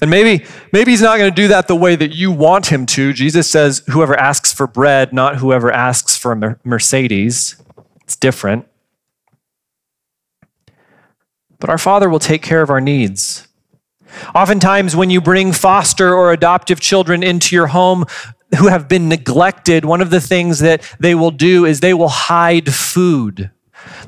And 0.00 0.10
maybe, 0.10 0.46
maybe 0.72 0.92
he's 0.92 1.02
not 1.02 1.18
going 1.18 1.30
to 1.30 1.36
do 1.36 1.48
that 1.48 1.68
the 1.68 1.76
way 1.76 1.96
that 1.96 2.14
you 2.14 2.32
want 2.32 2.72
him 2.72 2.86
to. 2.86 3.12
Jesus 3.12 3.50
says, 3.50 3.82
whoever 3.90 4.18
asks 4.18 4.54
for 4.54 4.66
bread, 4.66 5.12
not 5.12 5.36
whoever 5.36 5.70
asks 5.70 6.16
for 6.16 6.32
a 6.32 6.58
Mercedes. 6.64 7.62
It's 8.04 8.16
different 8.16 8.66
but 11.62 11.70
our 11.70 11.78
Father 11.78 12.10
will 12.10 12.18
take 12.18 12.42
care 12.42 12.60
of 12.60 12.70
our 12.70 12.80
needs. 12.80 13.46
Oftentimes, 14.34 14.96
when 14.96 15.10
you 15.10 15.20
bring 15.20 15.52
foster 15.52 16.12
or 16.12 16.32
adoptive 16.32 16.80
children 16.80 17.22
into 17.22 17.54
your 17.54 17.68
home 17.68 18.04
who 18.58 18.66
have 18.66 18.88
been 18.88 19.08
neglected, 19.08 19.84
one 19.84 20.00
of 20.00 20.10
the 20.10 20.20
things 20.20 20.58
that 20.58 20.82
they 20.98 21.14
will 21.14 21.30
do 21.30 21.64
is 21.64 21.78
they 21.78 21.94
will 21.94 22.08
hide 22.08 22.74
food. 22.74 23.52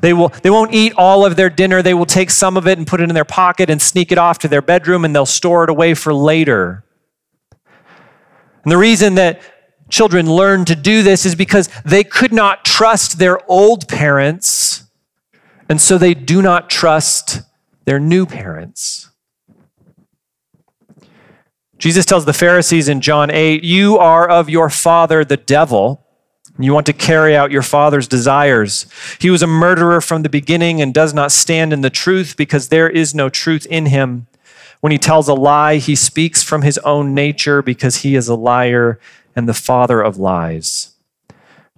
They, 0.01 0.11
will, 0.11 0.33
they 0.43 0.49
won't 0.49 0.73
eat 0.73 0.95
all 0.97 1.25
of 1.25 1.37
their 1.37 1.49
dinner. 1.49 1.81
They 1.81 1.93
will 1.93 2.05
take 2.05 2.29
some 2.29 2.57
of 2.57 2.67
it 2.67 2.77
and 2.77 2.85
put 2.85 2.99
it 2.99 3.07
in 3.07 3.15
their 3.15 3.23
pocket 3.23 3.69
and 3.69 3.81
sneak 3.81 4.11
it 4.11 4.17
off 4.17 4.37
to 4.39 4.49
their 4.49 4.61
bedroom 4.61 5.05
and 5.05 5.15
they'll 5.15 5.25
store 5.25 5.63
it 5.63 5.69
away 5.69 5.93
for 5.93 6.13
later. 6.13 6.83
And 8.63 8.71
the 8.71 8.77
reason 8.77 9.15
that 9.15 9.41
children 9.87 10.29
learn 10.29 10.65
to 10.65 10.75
do 10.75 11.03
this 11.03 11.25
is 11.25 11.35
because 11.35 11.69
they 11.85 12.03
could 12.03 12.33
not 12.33 12.65
trust 12.65 13.17
their 13.17 13.39
old 13.49 13.87
parents 13.87 14.84
and 15.69 15.81
so 15.81 15.97
they 15.97 16.13
do 16.13 16.41
not 16.41 16.69
trust 16.69 17.41
their 17.85 17.99
new 17.99 18.25
parents. 18.25 19.09
Jesus 21.77 22.05
tells 22.05 22.25
the 22.25 22.33
Pharisees 22.33 22.87
in 22.87 23.01
John 23.01 23.29
8, 23.29 23.63
You 23.63 23.97
are 23.97 24.27
of 24.27 24.49
your 24.49 24.69
father, 24.69 25.25
the 25.25 25.37
devil. 25.37 26.05
You 26.57 26.73
want 26.73 26.85
to 26.85 26.93
carry 26.93 27.35
out 27.35 27.51
your 27.51 27.61
father's 27.61 28.07
desires. 28.07 28.85
He 29.19 29.29
was 29.29 29.41
a 29.41 29.47
murderer 29.47 29.99
from 29.99 30.21
the 30.23 30.29
beginning 30.29 30.81
and 30.81 30.93
does 30.93 31.13
not 31.13 31.31
stand 31.31 31.73
in 31.73 31.81
the 31.81 31.89
truth 31.89 32.37
because 32.37 32.69
there 32.69 32.89
is 32.89 33.13
no 33.13 33.27
truth 33.27 33.65
in 33.69 33.87
him. 33.87 34.27
When 34.79 34.91
he 34.91 34.97
tells 34.97 35.27
a 35.27 35.33
lie, 35.33 35.77
he 35.77 35.95
speaks 35.95 36.43
from 36.43 36.61
his 36.61 36.77
own 36.79 37.13
nature 37.13 37.61
because 37.61 37.97
he 37.97 38.15
is 38.15 38.29
a 38.29 38.35
liar 38.35 38.99
and 39.35 39.49
the 39.49 39.53
father 39.53 40.01
of 40.01 40.17
lies. 40.17 40.94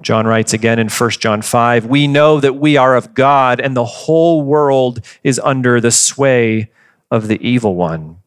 John 0.02 0.28
writes 0.28 0.54
again 0.54 0.78
in 0.78 0.90
1 0.90 1.10
John 1.12 1.42
5 1.42 1.86
We 1.86 2.08
know 2.08 2.40
that 2.40 2.54
we 2.54 2.78
are 2.78 2.96
of 2.96 3.14
God, 3.14 3.60
and 3.60 3.76
the 3.76 3.86
whole 3.86 4.44
world 4.44 5.02
is 5.24 5.40
under 5.40 5.82
the 5.82 5.92
sway 5.92 6.70
of 7.10 7.28
the 7.28 7.42
evil 7.46 7.76
one. 7.76 8.18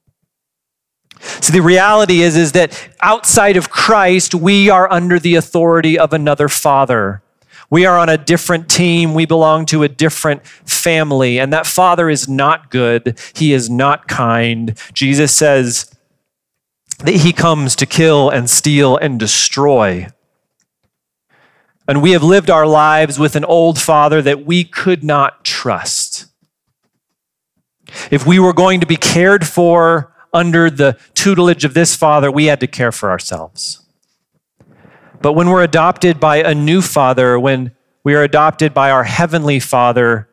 So 1.20 1.52
the 1.52 1.60
reality 1.60 2.22
is, 2.22 2.36
is 2.36 2.52
that 2.52 2.88
outside 3.00 3.56
of 3.56 3.70
Christ, 3.70 4.34
we 4.34 4.70
are 4.70 4.90
under 4.90 5.18
the 5.18 5.34
authority 5.34 5.98
of 5.98 6.12
another 6.12 6.48
father. 6.48 7.22
We 7.68 7.86
are 7.86 7.98
on 7.98 8.08
a 8.08 8.18
different 8.18 8.68
team. 8.68 9.14
We 9.14 9.26
belong 9.26 9.66
to 9.66 9.82
a 9.82 9.88
different 9.88 10.44
family. 10.46 11.38
And 11.38 11.52
that 11.52 11.66
father 11.66 12.10
is 12.10 12.28
not 12.28 12.70
good. 12.70 13.18
He 13.34 13.52
is 13.52 13.70
not 13.70 14.08
kind. 14.08 14.76
Jesus 14.92 15.32
says 15.32 15.94
that 16.98 17.14
he 17.14 17.32
comes 17.32 17.76
to 17.76 17.86
kill 17.86 18.28
and 18.28 18.50
steal 18.50 18.96
and 18.96 19.20
destroy. 19.20 20.08
And 21.90 22.00
we 22.00 22.12
have 22.12 22.22
lived 22.22 22.50
our 22.50 22.68
lives 22.68 23.18
with 23.18 23.34
an 23.34 23.44
old 23.44 23.76
father 23.76 24.22
that 24.22 24.46
we 24.46 24.62
could 24.62 25.02
not 25.02 25.44
trust. 25.44 26.26
If 28.12 28.24
we 28.24 28.38
were 28.38 28.52
going 28.52 28.78
to 28.78 28.86
be 28.86 28.94
cared 28.94 29.44
for 29.44 30.14
under 30.32 30.70
the 30.70 30.96
tutelage 31.14 31.64
of 31.64 31.74
this 31.74 31.96
father, 31.96 32.30
we 32.30 32.44
had 32.44 32.60
to 32.60 32.68
care 32.68 32.92
for 32.92 33.10
ourselves. 33.10 33.84
But 35.20 35.32
when 35.32 35.48
we're 35.48 35.64
adopted 35.64 36.20
by 36.20 36.36
a 36.36 36.54
new 36.54 36.80
father, 36.80 37.40
when 37.40 37.72
we 38.04 38.14
are 38.14 38.22
adopted 38.22 38.72
by 38.72 38.92
our 38.92 39.02
heavenly 39.02 39.58
father, 39.58 40.28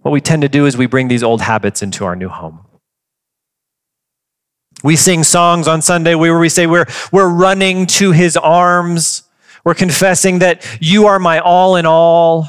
what 0.00 0.12
we 0.12 0.22
tend 0.22 0.40
to 0.40 0.48
do 0.48 0.64
is 0.64 0.78
we 0.78 0.86
bring 0.86 1.08
these 1.08 1.22
old 1.22 1.42
habits 1.42 1.82
into 1.82 2.06
our 2.06 2.16
new 2.16 2.30
home. 2.30 2.64
We 4.82 4.96
sing 4.96 5.24
songs 5.24 5.68
on 5.68 5.82
Sunday 5.82 6.14
where 6.14 6.38
we 6.38 6.48
say 6.48 6.66
we're, 6.66 6.86
we're 7.12 7.28
running 7.28 7.84
to 7.98 8.12
his 8.12 8.38
arms. 8.38 9.24
We're 9.64 9.74
confessing 9.74 10.40
that 10.40 10.64
you 10.80 11.06
are 11.06 11.18
my 11.18 11.38
all 11.38 11.76
in 11.76 11.86
all. 11.86 12.48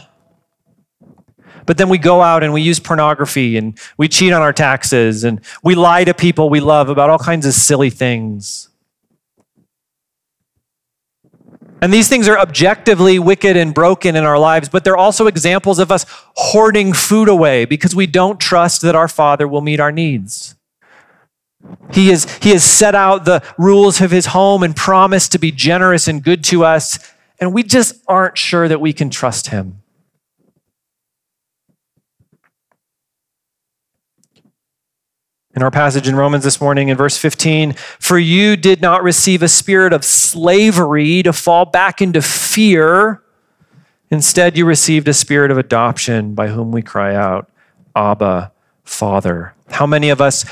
But 1.66 1.78
then 1.78 1.90
we 1.90 1.98
go 1.98 2.22
out 2.22 2.44
and 2.44 2.54
we 2.54 2.62
use 2.62 2.80
pornography 2.80 3.58
and 3.58 3.80
we 3.98 4.08
cheat 4.08 4.34
on 4.34 4.42
our 4.42 4.54
taxes 4.54 5.24
and 5.24 5.42
we 5.64 5.74
lie 5.74 6.04
to 6.04 6.14
people 6.14 6.50
we 6.50 6.60
love 6.60 6.90
about 6.90 7.10
all 7.10 7.18
kinds 7.18 7.46
of 7.46 7.54
silly 7.54 7.90
things. 7.90 8.70
And 11.82 11.94
these 11.94 12.08
things 12.08 12.28
are 12.28 12.40
objectively 12.40 13.20
wicked 13.20 13.58
and 13.58 13.74
broken 13.74 14.16
in 14.16 14.24
our 14.24 14.40
lives, 14.40 14.70
but 14.70 14.84
they're 14.84 14.98
also 14.98 15.28
examples 15.28 15.78
of 15.78 15.92
us 15.92 16.06
hoarding 16.36 16.94
food 16.94 17.28
away 17.28 17.66
because 17.66 17.94
we 17.94 18.08
don't 18.08 18.40
trust 18.40 18.82
that 18.82 18.96
our 18.96 19.08
Father 19.08 19.48
will 19.48 19.62
meet 19.62 19.80
our 19.80 19.92
needs. 19.92 20.55
He, 21.92 22.10
is, 22.10 22.32
he 22.42 22.50
has 22.52 22.64
set 22.64 22.96
out 22.96 23.26
the 23.26 23.44
rules 23.58 24.02
of 24.02 24.12
his 24.12 24.28
home 24.28 24.64
and 24.64 24.76
promised 24.76 25.32
to 25.34 25.40
be 25.40 25.52
generous 25.52 26.08
and 26.08 26.24
good 26.24 26.44
to 26.46 26.66
us, 26.66 27.00
and 27.40 27.54
we 27.54 27.64
just 27.64 27.96
aren't 28.08 28.38
sure 28.38 28.68
that 28.68 28.82
we 28.82 28.94
can 28.94 29.10
trust 29.10 29.48
him. 29.48 29.82
in 35.56 35.64
our 35.64 35.72
passage 35.72 36.08
in 36.08 36.16
Romans 36.16 36.44
this 36.44 36.60
morning 36.60 36.90
in 36.90 36.98
verse 36.98 37.18
15, 37.18 37.74
for 37.74 38.20
you 38.20 38.58
did 38.58 38.82
not 38.82 39.04
receive 39.04 39.42
a 39.42 39.48
spirit 39.48 39.94
of 39.94 40.04
slavery 40.04 41.24
to 41.24 41.32
fall 41.32 41.66
back 41.66 42.02
into 42.02 42.22
fear. 42.22 43.24
Instead, 44.12 44.58
you 44.58 44.66
received 44.66 45.08
a 45.08 45.14
spirit 45.14 45.52
of 45.52 45.58
adoption 45.58 46.36
by 46.36 46.50
whom 46.50 46.72
we 46.72 46.82
cry 46.82 47.16
out, 47.16 47.50
Abba, 47.96 48.52
Father. 48.84 49.54
How 49.70 49.88
many 49.88 50.10
of 50.10 50.20
us 50.20 50.46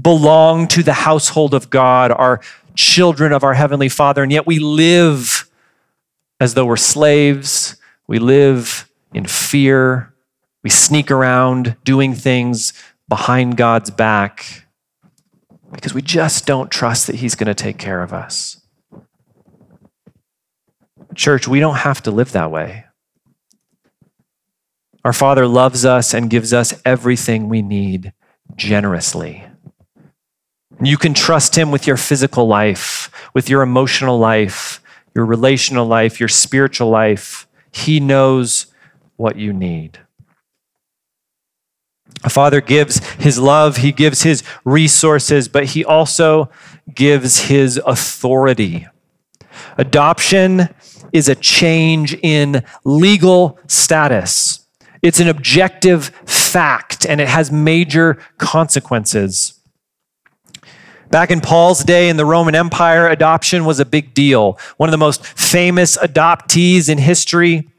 belong 0.00 0.68
to 0.68 0.82
the 0.82 0.92
household 0.92 1.54
of 1.54 1.70
God, 1.70 2.10
are 2.10 2.40
children 2.74 3.32
of 3.32 3.44
our 3.44 3.54
Heavenly 3.54 3.88
Father, 3.88 4.22
and 4.22 4.32
yet 4.32 4.46
we 4.46 4.58
live 4.58 5.48
as 6.40 6.54
though 6.54 6.66
we're 6.66 6.76
slaves? 6.76 7.76
We 8.06 8.18
live 8.18 8.90
in 9.12 9.26
fear. 9.26 10.12
We 10.62 10.70
sneak 10.70 11.10
around 11.10 11.76
doing 11.84 12.14
things 12.14 12.72
behind 13.08 13.56
God's 13.56 13.90
back 13.90 14.66
because 15.72 15.94
we 15.94 16.02
just 16.02 16.46
don't 16.46 16.70
trust 16.70 17.06
that 17.06 17.16
He's 17.16 17.34
going 17.34 17.48
to 17.48 17.54
take 17.54 17.78
care 17.78 18.02
of 18.02 18.12
us. 18.12 18.60
Church, 21.14 21.46
we 21.46 21.60
don't 21.60 21.76
have 21.76 22.02
to 22.02 22.10
live 22.10 22.32
that 22.32 22.50
way. 22.50 22.84
Our 25.04 25.12
Father 25.12 25.46
loves 25.46 25.84
us 25.84 26.14
and 26.14 26.30
gives 26.30 26.52
us 26.52 26.80
everything 26.84 27.48
we 27.48 27.62
need 27.62 28.12
generously. 28.56 29.44
You 30.82 30.96
can 30.96 31.14
trust 31.14 31.56
Him 31.56 31.70
with 31.70 31.86
your 31.86 31.96
physical 31.96 32.46
life, 32.46 33.10
with 33.34 33.48
your 33.48 33.62
emotional 33.62 34.18
life, 34.18 34.80
your 35.14 35.24
relational 35.24 35.86
life, 35.86 36.18
your 36.18 36.28
spiritual 36.28 36.90
life. 36.90 37.46
He 37.70 38.00
knows 38.00 38.66
what 39.16 39.36
you 39.36 39.52
need. 39.52 40.00
A 42.24 42.30
father 42.30 42.60
gives 42.60 43.04
his 43.14 43.38
love, 43.38 43.78
he 43.78 43.92
gives 43.92 44.22
his 44.22 44.42
resources, 44.64 45.46
but 45.46 45.66
he 45.66 45.84
also 45.84 46.50
gives 46.92 47.42
his 47.42 47.78
authority. 47.84 48.86
Adoption 49.76 50.74
is 51.12 51.28
a 51.28 51.34
change 51.34 52.14
in 52.22 52.64
legal 52.84 53.58
status. 53.68 54.66
It's 55.02 55.20
an 55.20 55.28
objective 55.28 56.06
fact 56.24 57.04
and 57.04 57.20
it 57.20 57.28
has 57.28 57.52
major 57.52 58.18
consequences. 58.38 59.53
Back 61.14 61.30
in 61.30 61.40
Paul's 61.40 61.84
day 61.84 62.08
in 62.08 62.16
the 62.16 62.26
Roman 62.26 62.56
Empire, 62.56 63.06
adoption 63.06 63.64
was 63.64 63.78
a 63.78 63.84
big 63.84 64.14
deal. 64.14 64.58
One 64.78 64.88
of 64.88 64.90
the 64.90 64.98
most 64.98 65.24
famous 65.24 65.96
adoptees 65.96 66.88
in 66.88 66.98
history 66.98 67.70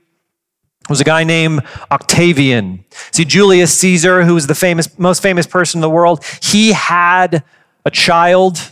was 0.87 1.01
a 1.01 1.03
guy 1.03 1.25
named 1.25 1.63
Octavian. 1.91 2.85
See, 3.11 3.25
Julius 3.25 3.77
Caesar, 3.77 4.23
who 4.23 4.35
was 4.35 4.47
the 4.47 4.55
famous, 4.55 4.97
most 4.97 5.21
famous 5.21 5.47
person 5.47 5.79
in 5.79 5.81
the 5.81 5.89
world, 5.89 6.23
he 6.41 6.71
had 6.71 7.43
a 7.83 7.91
child 7.91 8.71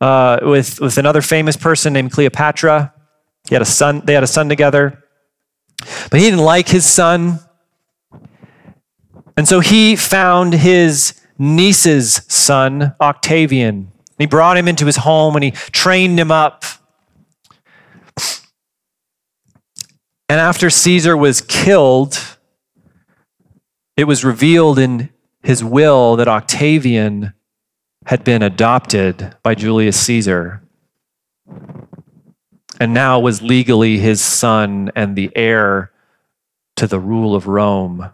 uh, 0.00 0.38
with, 0.42 0.80
with 0.80 0.96
another 0.96 1.20
famous 1.20 1.56
person 1.56 1.92
named 1.92 2.12
Cleopatra. 2.12 2.94
He 3.48 3.56
had 3.56 3.62
a 3.62 3.64
son, 3.64 4.02
they 4.04 4.14
had 4.14 4.22
a 4.22 4.28
son 4.28 4.48
together. 4.48 5.02
But 6.08 6.20
he 6.20 6.26
didn't 6.26 6.44
like 6.44 6.68
his 6.68 6.86
son. 6.86 7.40
And 9.36 9.48
so 9.48 9.58
he 9.58 9.96
found 9.96 10.52
his 10.54 11.19
niece's 11.40 12.22
son, 12.28 12.94
Octavian. 13.00 13.90
He 14.18 14.26
brought 14.26 14.56
him 14.56 14.68
into 14.68 14.86
his 14.86 14.98
home 14.98 15.34
and 15.34 15.42
he 15.42 15.50
trained 15.50 16.20
him 16.20 16.30
up 16.30 16.64
And 20.30 20.38
after 20.38 20.70
Caesar 20.70 21.16
was 21.16 21.40
killed, 21.40 22.36
it 23.96 24.04
was 24.04 24.24
revealed 24.24 24.78
in 24.78 25.10
his 25.42 25.64
will 25.64 26.14
that 26.14 26.28
Octavian 26.28 27.34
had 28.06 28.22
been 28.22 28.40
adopted 28.40 29.34
by 29.42 29.56
Julius 29.56 29.98
Caesar 29.98 30.62
and 32.78 32.94
now 32.94 33.18
was 33.18 33.42
legally 33.42 33.98
his 33.98 34.20
son 34.20 34.92
and 34.94 35.16
the 35.16 35.32
heir 35.34 35.90
to 36.76 36.86
the 36.86 37.00
rule 37.00 37.34
of 37.34 37.48
Rome. 37.48 38.10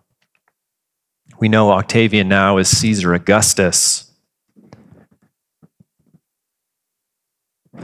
We 1.38 1.48
know 1.48 1.70
Octavian 1.72 2.28
now 2.28 2.56
is 2.56 2.68
Caesar 2.68 3.12
Augustus. 3.12 4.10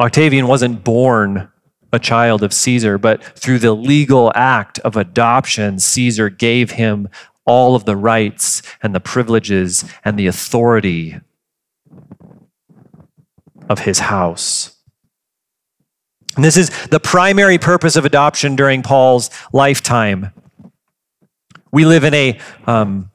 Octavian 0.00 0.46
wasn't 0.46 0.84
born 0.84 1.50
a 1.92 1.98
child 1.98 2.42
of 2.42 2.54
Caesar, 2.54 2.96
but 2.96 3.22
through 3.22 3.58
the 3.58 3.74
legal 3.74 4.32
act 4.34 4.78
of 4.78 4.96
adoption, 4.96 5.78
Caesar 5.78 6.30
gave 6.30 6.72
him 6.72 7.08
all 7.44 7.74
of 7.74 7.84
the 7.84 7.96
rights 7.96 8.62
and 8.82 8.94
the 8.94 9.00
privileges 9.00 9.84
and 10.04 10.18
the 10.18 10.26
authority 10.26 11.20
of 13.68 13.80
his 13.80 13.98
house. 13.98 14.76
And 16.36 16.44
this 16.44 16.56
is 16.56 16.70
the 16.86 17.00
primary 17.00 17.58
purpose 17.58 17.96
of 17.96 18.06
adoption 18.06 18.56
during 18.56 18.82
Paul's 18.82 19.28
lifetime. 19.52 20.32
We 21.70 21.84
live 21.84 22.04
in 22.04 22.14
a 22.14 22.38
um, 22.66 23.11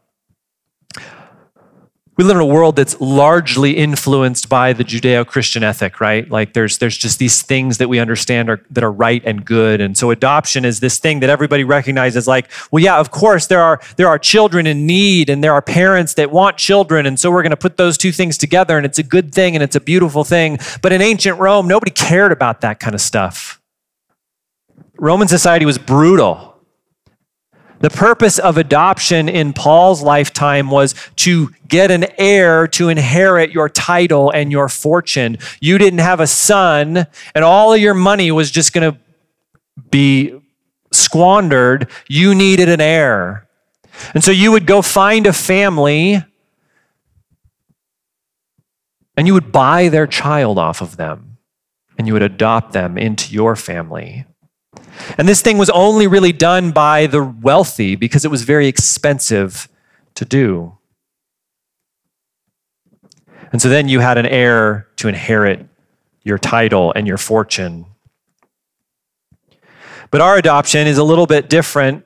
we 2.17 2.23
live 2.23 2.36
in 2.36 2.41
a 2.41 2.45
world 2.45 2.75
that's 2.75 2.99
largely 2.99 3.77
influenced 3.77 4.49
by 4.49 4.73
the 4.73 4.84
judeo-christian 4.84 5.63
ethic 5.63 6.01
right? 6.01 6.30
Like 6.30 6.53
there's 6.53 6.80
there's 6.80 6.97
just 6.97 7.19
these 7.19 7.43
things 7.43 7.77
that 7.77 7.88
we 7.88 7.99
understand 7.99 8.49
are 8.49 8.62
that 8.71 8.84
are 8.84 8.91
right 8.91 9.21
and 9.23 9.45
good. 9.45 9.80
And 9.80 9.95
so 9.95 10.10
adoption 10.10 10.65
is 10.65 10.80
this 10.80 10.97
thing 10.97 11.19
that 11.19 11.30
everybody 11.30 11.63
recognizes 11.63 12.27
like 12.27 12.49
well 12.71 12.84
yeah 12.84 12.99
of 12.99 13.12
course 13.12 13.47
there 13.47 13.62
are 13.62 13.80
there 13.97 14.08
are 14.08 14.17
children 14.17 14.65
in 14.65 14.88
need 14.88 15.30
and 15.30 15.43
there 15.43 15.53
are 15.53 15.62
parents 15.62 16.15
that 16.15 16.32
want 16.32 16.58
children. 16.58 17.06
And 17.06 17.19
so 17.19 17.30
we're 17.30 17.43
going 17.43 17.51
to 17.51 17.58
put 17.58 17.77
those 17.77 17.97
two 17.97 18.12
things 18.12 18.38
together 18.38 18.77
and 18.77 18.86
it's 18.86 18.99
a 18.99 19.03
good 19.03 19.34
thing 19.34 19.56
and 19.56 19.63
it's 19.63 19.75
a 19.75 19.82
beautiful 19.82 20.23
thing. 20.23 20.58
But 20.82 20.91
in 20.91 21.01
ancient 21.01 21.39
rome 21.39 21.67
nobody 21.67 21.91
cared 21.91 22.32
about 22.32 22.62
that 22.62 22.80
kind 22.80 22.95
of 22.95 23.01
stuff. 23.01 23.62
Roman 24.99 25.27
society 25.27 25.65
was 25.65 25.77
brutal 25.77 26.46
the 27.79 27.89
purpose 27.89 28.39
of 28.39 28.57
adoption 28.57 29.29
in 29.29 29.53
Paul's 29.53 30.01
lifetime 30.01 30.69
was 30.69 30.95
to 31.17 31.49
get 31.67 31.91
an 31.91 32.05
heir 32.17 32.67
to 32.69 32.89
inherit 32.89 33.51
your 33.51 33.69
title 33.69 34.31
and 34.31 34.51
your 34.51 34.69
fortune. 34.69 35.37
You 35.59 35.77
didn't 35.77 35.99
have 35.99 36.19
a 36.19 36.27
son, 36.27 37.07
and 37.35 37.43
all 37.43 37.73
of 37.73 37.79
your 37.79 37.93
money 37.93 38.31
was 38.31 38.49
just 38.49 38.73
going 38.73 38.93
to 38.93 38.99
be 39.89 40.39
squandered. 40.91 41.89
You 42.07 42.33
needed 42.33 42.69
an 42.69 42.81
heir. 42.81 43.47
And 44.13 44.23
so 44.23 44.31
you 44.31 44.51
would 44.51 44.65
go 44.65 44.81
find 44.81 45.25
a 45.25 45.33
family 45.33 46.23
and 49.15 49.25
you 49.25 49.33
would 49.33 49.51
buy 49.51 49.89
their 49.89 50.05
child 50.05 50.59
off 50.59 50.81
of 50.81 50.97
them 50.97 51.37
and 51.97 52.05
you 52.05 52.13
would 52.13 52.21
adopt 52.21 52.73
them 52.73 52.97
into 52.97 53.33
your 53.33 53.55
family. 53.55 54.26
And 55.17 55.27
this 55.27 55.41
thing 55.41 55.57
was 55.57 55.69
only 55.69 56.07
really 56.07 56.31
done 56.31 56.71
by 56.71 57.07
the 57.07 57.23
wealthy 57.23 57.95
because 57.95 58.25
it 58.25 58.31
was 58.31 58.43
very 58.43 58.67
expensive 58.67 59.69
to 60.15 60.25
do. 60.25 60.77
And 63.51 63.62
so 63.62 63.69
then 63.69 63.88
you 63.88 63.99
had 63.99 64.17
an 64.17 64.25
heir 64.25 64.88
to 64.97 65.07
inherit 65.07 65.67
your 66.23 66.38
title 66.38 66.91
and 66.95 67.07
your 67.07 67.17
fortune. 67.17 67.86
But 70.12 70.21
our 70.21 70.38
adoption 70.38 70.88
is 70.88 70.97
a 70.97 71.03
little 71.03 71.27
bit 71.27 71.49
different. 71.49 72.05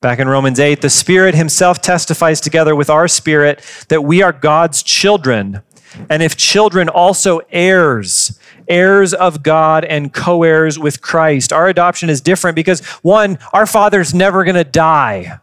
Back 0.00 0.18
in 0.18 0.28
Romans 0.28 0.60
8, 0.60 0.80
the 0.80 0.90
Spirit 0.90 1.34
Himself 1.34 1.82
testifies 1.82 2.40
together 2.40 2.76
with 2.76 2.88
our 2.88 3.08
spirit 3.08 3.62
that 3.88 4.04
we 4.04 4.22
are 4.22 4.32
God's 4.32 4.82
children. 4.82 5.62
And 6.08 6.22
if 6.22 6.36
children, 6.36 6.88
also 6.88 7.40
heirs, 7.50 8.38
heirs 8.68 9.14
of 9.14 9.42
God 9.42 9.84
and 9.84 10.12
co 10.12 10.42
heirs 10.42 10.78
with 10.78 11.00
Christ. 11.00 11.52
Our 11.52 11.68
adoption 11.68 12.10
is 12.10 12.20
different 12.20 12.54
because, 12.54 12.84
one, 13.02 13.38
our 13.52 13.66
father's 13.66 14.14
never 14.14 14.44
going 14.44 14.56
to 14.56 14.64
die, 14.64 15.40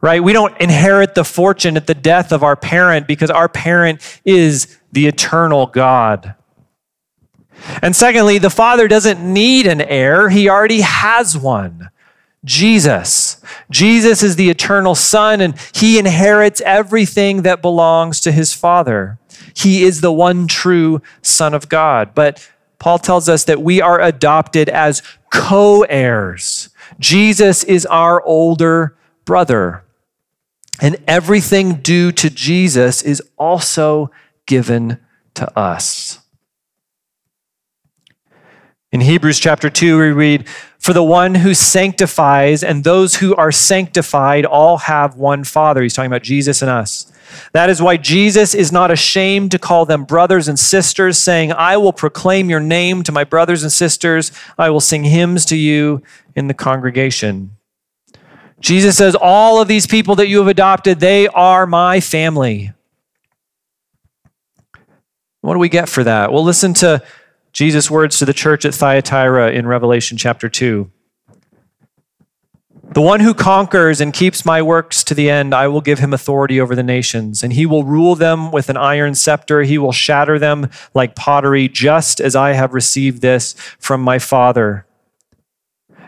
right? 0.00 0.22
We 0.22 0.32
don't 0.32 0.58
inherit 0.60 1.14
the 1.14 1.24
fortune 1.24 1.76
at 1.76 1.86
the 1.86 1.94
death 1.94 2.32
of 2.32 2.42
our 2.42 2.56
parent 2.56 3.06
because 3.06 3.30
our 3.30 3.48
parent 3.48 4.20
is 4.24 4.78
the 4.92 5.06
eternal 5.06 5.66
God. 5.66 6.34
And 7.80 7.94
secondly, 7.94 8.38
the 8.38 8.50
Father 8.50 8.88
doesn't 8.88 9.20
need 9.20 9.66
an 9.66 9.80
heir, 9.80 10.28
He 10.28 10.48
already 10.48 10.80
has 10.80 11.36
one. 11.36 11.90
Jesus. 12.44 13.40
Jesus 13.70 14.22
is 14.22 14.34
the 14.34 14.50
eternal 14.50 14.94
Son, 14.94 15.40
and 15.40 15.54
He 15.72 15.98
inherits 15.98 16.60
everything 16.62 17.42
that 17.42 17.62
belongs 17.62 18.20
to 18.22 18.32
His 18.32 18.52
Father. 18.52 19.18
He 19.54 19.84
is 19.84 20.00
the 20.00 20.12
one 20.12 20.46
true 20.46 21.02
Son 21.22 21.54
of 21.54 21.68
God. 21.68 22.14
But 22.14 22.48
Paul 22.78 22.98
tells 22.98 23.28
us 23.28 23.44
that 23.44 23.62
we 23.62 23.80
are 23.80 24.00
adopted 24.00 24.68
as 24.68 25.02
co 25.32 25.82
heirs. 25.82 26.68
Jesus 26.98 27.62
is 27.64 27.86
our 27.86 28.22
older 28.24 28.96
brother. 29.24 29.84
And 30.80 30.96
everything 31.06 31.74
due 31.74 32.10
to 32.12 32.30
Jesus 32.30 33.02
is 33.02 33.22
also 33.38 34.10
given 34.46 34.98
to 35.34 35.58
us. 35.58 36.18
In 38.90 39.00
Hebrews 39.00 39.38
chapter 39.38 39.70
2, 39.70 39.98
we 39.98 40.10
read, 40.10 40.48
For 40.78 40.92
the 40.92 41.04
one 41.04 41.36
who 41.36 41.54
sanctifies 41.54 42.64
and 42.64 42.84
those 42.84 43.16
who 43.16 43.34
are 43.36 43.52
sanctified 43.52 44.44
all 44.44 44.78
have 44.78 45.16
one 45.16 45.44
Father. 45.44 45.82
He's 45.82 45.94
talking 45.94 46.10
about 46.10 46.22
Jesus 46.22 46.62
and 46.62 46.70
us. 46.70 47.11
That 47.52 47.70
is 47.70 47.82
why 47.82 47.96
Jesus 47.96 48.54
is 48.54 48.72
not 48.72 48.90
ashamed 48.90 49.50
to 49.52 49.58
call 49.58 49.86
them 49.86 50.04
brothers 50.04 50.48
and 50.48 50.58
sisters, 50.58 51.18
saying, 51.18 51.52
I 51.52 51.76
will 51.76 51.92
proclaim 51.92 52.50
your 52.50 52.60
name 52.60 53.02
to 53.04 53.12
my 53.12 53.24
brothers 53.24 53.62
and 53.62 53.72
sisters. 53.72 54.32
I 54.58 54.70
will 54.70 54.80
sing 54.80 55.04
hymns 55.04 55.44
to 55.46 55.56
you 55.56 56.02
in 56.34 56.48
the 56.48 56.54
congregation. 56.54 57.56
Jesus 58.60 58.96
says, 58.96 59.16
All 59.20 59.60
of 59.60 59.68
these 59.68 59.86
people 59.86 60.14
that 60.16 60.28
you 60.28 60.38
have 60.38 60.48
adopted, 60.48 61.00
they 61.00 61.28
are 61.28 61.66
my 61.66 62.00
family. 62.00 62.72
What 65.40 65.54
do 65.54 65.58
we 65.58 65.68
get 65.68 65.88
for 65.88 66.04
that? 66.04 66.32
Well, 66.32 66.44
listen 66.44 66.72
to 66.74 67.02
Jesus' 67.52 67.90
words 67.90 68.18
to 68.18 68.24
the 68.24 68.32
church 68.32 68.64
at 68.64 68.74
Thyatira 68.74 69.50
in 69.50 69.66
Revelation 69.66 70.16
chapter 70.16 70.48
2. 70.48 70.90
The 72.94 73.00
one 73.00 73.20
who 73.20 73.32
conquers 73.32 74.02
and 74.02 74.12
keeps 74.12 74.44
my 74.44 74.60
works 74.60 75.02
to 75.04 75.14
the 75.14 75.30
end, 75.30 75.54
I 75.54 75.66
will 75.68 75.80
give 75.80 75.98
him 75.98 76.12
authority 76.12 76.60
over 76.60 76.74
the 76.74 76.82
nations, 76.82 77.42
and 77.42 77.52
he 77.52 77.64
will 77.64 77.84
rule 77.84 78.14
them 78.14 78.50
with 78.50 78.68
an 78.68 78.76
iron 78.76 79.14
scepter. 79.14 79.62
He 79.62 79.78
will 79.78 79.92
shatter 79.92 80.38
them 80.38 80.68
like 80.92 81.16
pottery, 81.16 81.68
just 81.68 82.20
as 82.20 82.36
I 82.36 82.52
have 82.52 82.74
received 82.74 83.22
this 83.22 83.54
from 83.78 84.02
my 84.02 84.18
Father. 84.18 84.84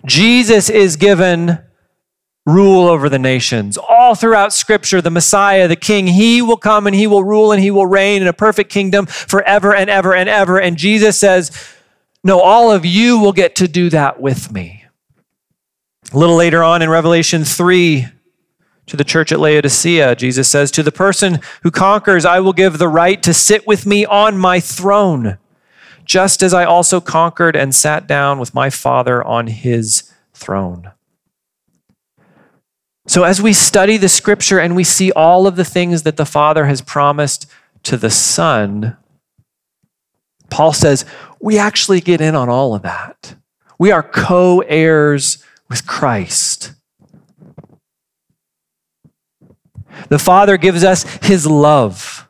Jesus 0.04 0.68
is 0.68 0.96
given 0.96 1.58
rule 2.44 2.86
over 2.86 3.08
the 3.08 3.18
nations. 3.18 3.78
All 3.78 4.14
throughout 4.14 4.52
Scripture, 4.52 5.00
the 5.00 5.10
Messiah, 5.10 5.66
the 5.66 5.76
King, 5.76 6.06
he 6.06 6.42
will 6.42 6.58
come 6.58 6.86
and 6.86 6.94
he 6.94 7.06
will 7.06 7.24
rule 7.24 7.52
and 7.52 7.62
he 7.62 7.70
will 7.70 7.86
reign 7.86 8.20
in 8.20 8.28
a 8.28 8.34
perfect 8.34 8.70
kingdom 8.70 9.06
forever 9.06 9.74
and 9.74 9.88
ever 9.88 10.14
and 10.14 10.28
ever. 10.28 10.60
And 10.60 10.76
Jesus 10.76 11.18
says, 11.18 11.50
No, 12.22 12.40
all 12.40 12.70
of 12.70 12.84
you 12.84 13.18
will 13.18 13.32
get 13.32 13.56
to 13.56 13.68
do 13.68 13.88
that 13.88 14.20
with 14.20 14.52
me. 14.52 14.83
A 16.14 16.18
little 16.18 16.36
later 16.36 16.62
on 16.62 16.80
in 16.80 16.88
Revelation 16.88 17.42
3, 17.42 18.06
to 18.86 18.96
the 18.96 19.02
church 19.02 19.32
at 19.32 19.40
Laodicea, 19.40 20.14
Jesus 20.14 20.48
says, 20.48 20.70
To 20.70 20.84
the 20.84 20.92
person 20.92 21.40
who 21.64 21.72
conquers, 21.72 22.24
I 22.24 22.38
will 22.38 22.52
give 22.52 22.78
the 22.78 22.86
right 22.86 23.20
to 23.24 23.34
sit 23.34 23.66
with 23.66 23.84
me 23.84 24.06
on 24.06 24.38
my 24.38 24.60
throne, 24.60 25.38
just 26.04 26.40
as 26.40 26.54
I 26.54 26.66
also 26.66 27.00
conquered 27.00 27.56
and 27.56 27.74
sat 27.74 28.06
down 28.06 28.38
with 28.38 28.54
my 28.54 28.70
Father 28.70 29.24
on 29.24 29.48
his 29.48 30.12
throne. 30.32 30.92
So, 33.08 33.24
as 33.24 33.42
we 33.42 33.52
study 33.52 33.96
the 33.96 34.08
scripture 34.08 34.60
and 34.60 34.76
we 34.76 34.84
see 34.84 35.10
all 35.10 35.48
of 35.48 35.56
the 35.56 35.64
things 35.64 36.04
that 36.04 36.16
the 36.16 36.24
Father 36.24 36.66
has 36.66 36.80
promised 36.80 37.46
to 37.82 37.96
the 37.96 38.10
Son, 38.10 38.96
Paul 40.48 40.74
says, 40.74 41.04
we 41.40 41.58
actually 41.58 42.00
get 42.00 42.20
in 42.20 42.36
on 42.36 42.48
all 42.48 42.72
of 42.72 42.82
that. 42.82 43.34
We 43.80 43.90
are 43.90 44.04
co 44.04 44.60
heirs 44.60 45.38
with 45.74 45.88
Christ. 45.88 46.72
The 50.08 50.20
Father 50.20 50.56
gives 50.56 50.84
us 50.84 51.02
His 51.20 51.48
love. 51.48 52.28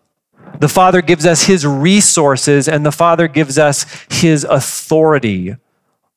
The 0.60 0.68
Father 0.68 1.02
gives 1.02 1.26
us 1.26 1.42
His 1.42 1.66
resources, 1.66 2.68
and 2.68 2.86
the 2.86 2.92
Father 2.92 3.28
gives 3.28 3.58
us 3.58 3.84
His 4.08 4.44
authority. 4.44 5.56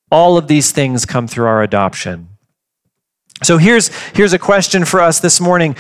All 0.09 0.37
of 0.37 0.47
these 0.47 0.71
things 0.71 1.05
come 1.05 1.27
through 1.27 1.47
our 1.47 1.63
adoption. 1.63 2.29
So 3.43 3.57
here's, 3.57 3.89
here's 4.13 4.31
a 4.31 4.39
question 4.39 4.85
for 4.85 5.01
us 5.01 5.19
this 5.19 5.41
morning. 5.41 5.75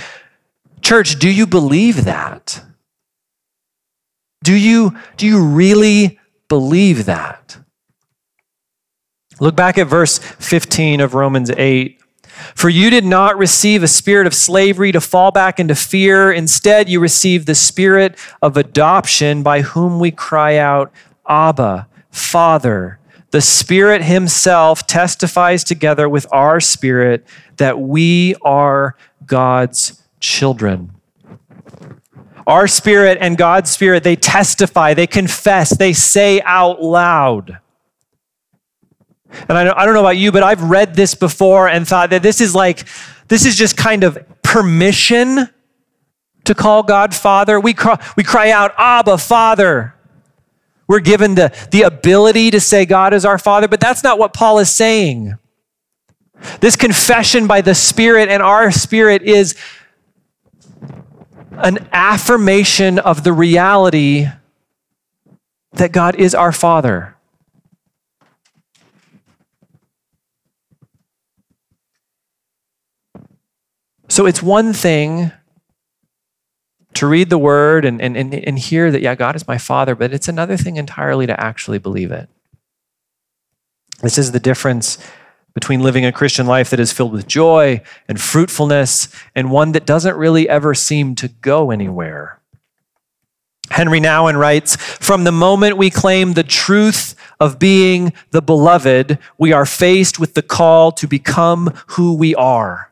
Church, 0.81 1.17
do 1.17 1.29
you 1.29 1.47
believe 1.47 2.03
that? 2.03 2.61
Do 4.43 4.53
you, 4.53 4.97
do 5.15 5.25
you 5.25 5.41
really 5.41 6.19
believe 6.49 7.05
that? 7.05 7.57
Look 9.39 9.55
back 9.55 9.77
at 9.77 9.87
verse 9.87 10.17
15 10.17 10.99
of 10.99 11.13
Romans 11.13 11.51
8. 11.51 12.01
For 12.55 12.69
you 12.69 12.89
did 12.89 13.05
not 13.05 13.37
receive 13.37 13.83
a 13.83 13.87
spirit 13.87 14.27
of 14.27 14.33
slavery 14.33 14.91
to 14.91 15.01
fall 15.01 15.31
back 15.31 15.59
into 15.59 15.75
fear. 15.75 16.31
Instead, 16.31 16.87
you 16.89 16.99
received 16.99 17.47
the 17.47 17.55
spirit 17.55 18.17
of 18.41 18.57
adoption 18.57 19.43
by 19.43 19.61
whom 19.61 19.99
we 19.99 20.11
cry 20.11 20.57
out, 20.57 20.91
Abba, 21.27 21.87
Father. 22.11 22.99
The 23.31 23.41
Spirit 23.41 24.03
Himself 24.03 24.87
testifies 24.87 25.63
together 25.63 26.07
with 26.07 26.25
our 26.31 26.59
spirit 26.59 27.25
that 27.57 27.79
we 27.79 28.35
are 28.41 28.95
God's 29.25 30.01
children. 30.19 30.91
Our 32.45 32.67
spirit 32.67 33.17
and 33.19 33.37
God's 33.37 33.69
spirit, 33.69 34.03
they 34.03 34.15
testify, 34.15 34.93
they 34.93 35.07
confess, 35.07 35.75
they 35.75 35.91
say 35.91 36.41
out 36.41 36.81
loud. 36.81 37.59
And 39.49 39.57
I 39.57 39.63
don't, 39.63 39.77
I 39.77 39.85
don't 39.85 39.93
know 39.93 40.01
about 40.01 40.17
you, 40.17 40.31
but 40.31 40.43
I've 40.43 40.61
read 40.61 40.95
this 40.95 41.15
before 41.15 41.67
and 41.67 41.87
thought 41.87 42.09
that 42.11 42.23
this 42.23 42.41
is 42.41 42.55
like, 42.55 42.87
this 43.27 43.45
is 43.45 43.55
just 43.55 43.75
kind 43.75 44.03
of 44.03 44.17
permission 44.41 45.49
to 46.45 46.55
call 46.55 46.83
God 46.83 47.13
Father. 47.13 47.59
We 47.59 47.73
cry, 47.73 48.01
we 48.15 48.23
cry 48.23 48.51
out, 48.51 48.73
Abba, 48.77 49.17
Father. 49.17 49.93
We're 50.87 51.01
given 51.01 51.35
the, 51.35 51.53
the 51.71 51.81
ability 51.81 52.51
to 52.51 52.61
say 52.61 52.85
God 52.85 53.13
is 53.13 53.25
our 53.25 53.37
Father, 53.37 53.67
but 53.67 53.81
that's 53.81 54.03
not 54.03 54.17
what 54.17 54.33
Paul 54.33 54.59
is 54.59 54.69
saying. 54.69 55.37
This 56.61 56.75
confession 56.75 57.47
by 57.47 57.61
the 57.61 57.75
Spirit 57.75 58.29
and 58.29 58.41
our 58.41 58.71
spirit 58.71 59.23
is 59.23 59.55
an 61.51 61.89
affirmation 61.91 62.99
of 62.99 63.23
the 63.23 63.33
reality 63.33 64.27
that 65.73 65.91
God 65.91 66.15
is 66.15 66.33
our 66.33 66.51
Father. 66.51 67.16
So 74.07 74.25
it's 74.25 74.41
one 74.41 74.73
thing 74.73 75.31
to 76.93 77.07
read 77.07 77.29
the 77.29 77.37
word 77.37 77.85
and, 77.85 78.01
and, 78.01 78.17
and, 78.17 78.33
and 78.33 78.57
hear 78.57 78.89
that, 78.91 79.01
yeah, 79.01 79.15
God 79.15 79.35
is 79.35 79.47
my 79.47 79.57
Father, 79.57 79.95
but 79.95 80.13
it's 80.13 80.27
another 80.27 80.57
thing 80.57 80.77
entirely 80.77 81.27
to 81.27 81.39
actually 81.39 81.77
believe 81.77 82.11
it. 82.11 82.29
This 84.01 84.17
is 84.17 84.31
the 84.31 84.39
difference 84.39 84.97
between 85.53 85.81
living 85.81 86.05
a 86.05 86.11
Christian 86.11 86.45
life 86.45 86.69
that 86.69 86.79
is 86.79 86.93
filled 86.93 87.11
with 87.11 87.27
joy 87.27 87.81
and 88.07 88.21
fruitfulness 88.21 89.09
and 89.35 89.51
one 89.51 89.71
that 89.73 89.85
doesn't 89.85 90.15
really 90.15 90.47
ever 90.47 90.73
seem 90.73 91.15
to 91.15 91.27
go 91.27 91.71
anywhere. 91.71 92.39
Henry 93.69 93.99
Nouwen 93.99 94.37
writes 94.37 94.75
From 94.75 95.23
the 95.23 95.31
moment 95.31 95.77
we 95.77 95.89
claim 95.89 96.33
the 96.33 96.43
truth 96.43 97.15
of 97.39 97.59
being 97.59 98.13
the 98.31 98.41
beloved, 98.41 99.19
we 99.37 99.51
are 99.51 99.65
faced 99.65 100.19
with 100.19 100.35
the 100.35 100.41
call 100.41 100.91
to 100.93 101.07
become 101.07 101.73
who 101.87 102.15
we 102.15 102.33
are. 102.35 102.91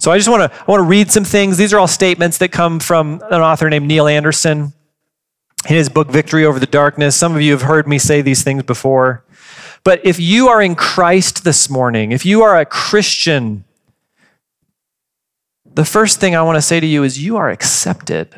So 0.00 0.10
I 0.10 0.16
just 0.16 0.30
want 0.30 0.50
to 0.50 0.58
I 0.58 0.64
want 0.64 0.80
to 0.80 0.84
read 0.84 1.10
some 1.10 1.24
things. 1.24 1.58
These 1.58 1.74
are 1.74 1.78
all 1.78 1.86
statements 1.86 2.38
that 2.38 2.50
come 2.50 2.80
from 2.80 3.22
an 3.30 3.42
author 3.42 3.68
named 3.68 3.86
Neil 3.86 4.08
Anderson 4.08 4.72
in 5.68 5.74
his 5.74 5.90
book 5.90 6.08
Victory 6.08 6.46
Over 6.46 6.58
the 6.58 6.66
Darkness. 6.66 7.14
Some 7.14 7.36
of 7.36 7.42
you 7.42 7.52
have 7.52 7.62
heard 7.62 7.86
me 7.86 7.98
say 7.98 8.22
these 8.22 8.42
things 8.42 8.62
before. 8.62 9.24
But 9.84 10.00
if 10.04 10.18
you 10.18 10.48
are 10.48 10.62
in 10.62 10.74
Christ 10.74 11.44
this 11.44 11.68
morning, 11.68 12.12
if 12.12 12.24
you 12.24 12.42
are 12.42 12.58
a 12.58 12.64
Christian, 12.64 13.64
the 15.66 15.84
first 15.84 16.18
thing 16.18 16.34
I 16.34 16.42
want 16.42 16.56
to 16.56 16.62
say 16.62 16.80
to 16.80 16.86
you 16.86 17.02
is 17.02 17.22
you 17.22 17.36
are 17.36 17.50
accepted. 17.50 18.34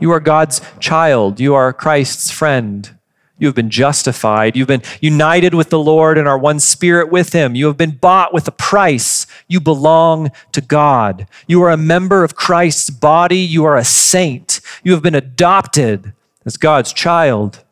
You 0.00 0.10
are 0.10 0.20
God's 0.20 0.60
child. 0.80 1.38
You 1.38 1.54
are 1.54 1.72
Christ's 1.72 2.32
friend. 2.32 2.95
You 3.38 3.48
have 3.48 3.54
been 3.54 3.70
justified. 3.70 4.56
You've 4.56 4.68
been 4.68 4.82
united 5.00 5.54
with 5.54 5.68
the 5.68 5.78
Lord 5.78 6.16
and 6.16 6.26
are 6.26 6.38
one 6.38 6.58
spirit 6.58 7.10
with 7.10 7.32
Him. 7.32 7.54
You 7.54 7.66
have 7.66 7.76
been 7.76 7.90
bought 7.90 8.32
with 8.32 8.48
a 8.48 8.52
price. 8.52 9.26
You 9.46 9.60
belong 9.60 10.30
to 10.52 10.60
God. 10.62 11.26
You 11.46 11.62
are 11.62 11.70
a 11.70 11.76
member 11.76 12.24
of 12.24 12.34
Christ's 12.34 12.88
body. 12.88 13.38
You 13.38 13.64
are 13.64 13.76
a 13.76 13.84
saint. 13.84 14.60
You 14.82 14.92
have 14.92 15.02
been 15.02 15.14
adopted 15.14 16.14
as 16.46 16.56
God's 16.56 16.92
child. 16.94 17.62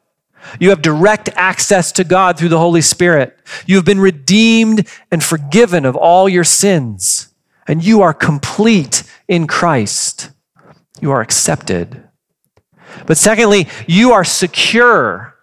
You 0.60 0.68
have 0.68 0.82
direct 0.82 1.30
access 1.34 1.92
to 1.92 2.04
God 2.04 2.36
through 2.36 2.50
the 2.50 2.58
Holy 2.58 2.82
Spirit. 2.82 3.38
You 3.64 3.76
have 3.76 3.86
been 3.86 4.00
redeemed 4.00 4.86
and 5.10 5.24
forgiven 5.24 5.86
of 5.86 5.96
all 5.96 6.28
your 6.28 6.44
sins. 6.44 7.28
And 7.66 7.82
you 7.82 8.02
are 8.02 8.12
complete 8.12 9.04
in 9.26 9.46
Christ. 9.46 10.30
You 11.00 11.10
are 11.10 11.22
accepted. 11.22 12.02
But 13.06 13.16
secondly, 13.16 13.68
you 13.86 14.12
are 14.12 14.24
secure. 14.24 15.33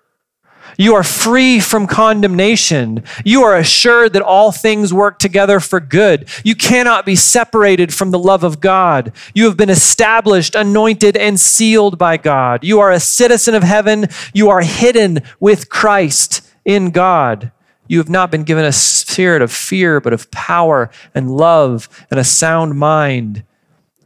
You 0.82 0.96
are 0.96 1.04
free 1.04 1.60
from 1.60 1.86
condemnation. 1.86 3.04
You 3.24 3.44
are 3.44 3.56
assured 3.56 4.14
that 4.14 4.24
all 4.24 4.52
things 4.52 4.92
work 4.92 5.20
together 5.20 5.60
for 5.60 5.80
good. 5.80 6.28
You 6.44 6.56
cannot 6.56 7.06
be 7.06 7.16
separated 7.16 7.94
from 7.94 8.10
the 8.10 8.18
love 8.18 8.44
of 8.44 8.60
God. 8.60 9.14
You 9.36 9.46
have 9.46 9.58
been 9.58 9.70
established, 9.70 10.56
anointed, 10.56 11.16
and 11.16 11.40
sealed 11.40 12.00
by 12.00 12.18
God. 12.18 12.64
You 12.64 12.80
are 12.80 12.90
a 12.90 13.00
citizen 13.00 13.54
of 13.54 13.62
heaven. 13.62 14.08
You 14.34 14.50
are 14.50 14.62
hidden 14.62 15.20
with 15.40 15.70
Christ 15.70 16.42
in 16.66 16.90
God. 16.90 17.52
You 17.88 18.00
have 18.00 18.10
not 18.10 18.32
been 18.32 18.44
given 18.44 18.66
a 18.66 18.72
spirit 18.72 19.44
of 19.44 19.52
fear, 19.52 20.00
but 20.00 20.14
of 20.14 20.32
power 20.32 20.90
and 21.14 21.30
love 21.30 21.90
and 22.10 22.20
a 22.20 22.24
sound 22.24 22.80
mind. 22.80 23.44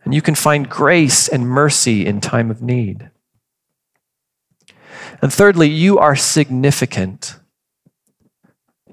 And 0.04 0.14
you 0.14 0.22
can 0.22 0.36
find 0.36 0.70
grace 0.70 1.30
and 1.30 1.48
mercy 1.48 2.06
in 2.06 2.20
time 2.20 2.52
of 2.52 2.62
need. 2.62 3.12
And 5.22 5.34
thirdly, 5.34 5.70
you 5.70 5.98
are 5.98 6.16
significant. 6.16 7.36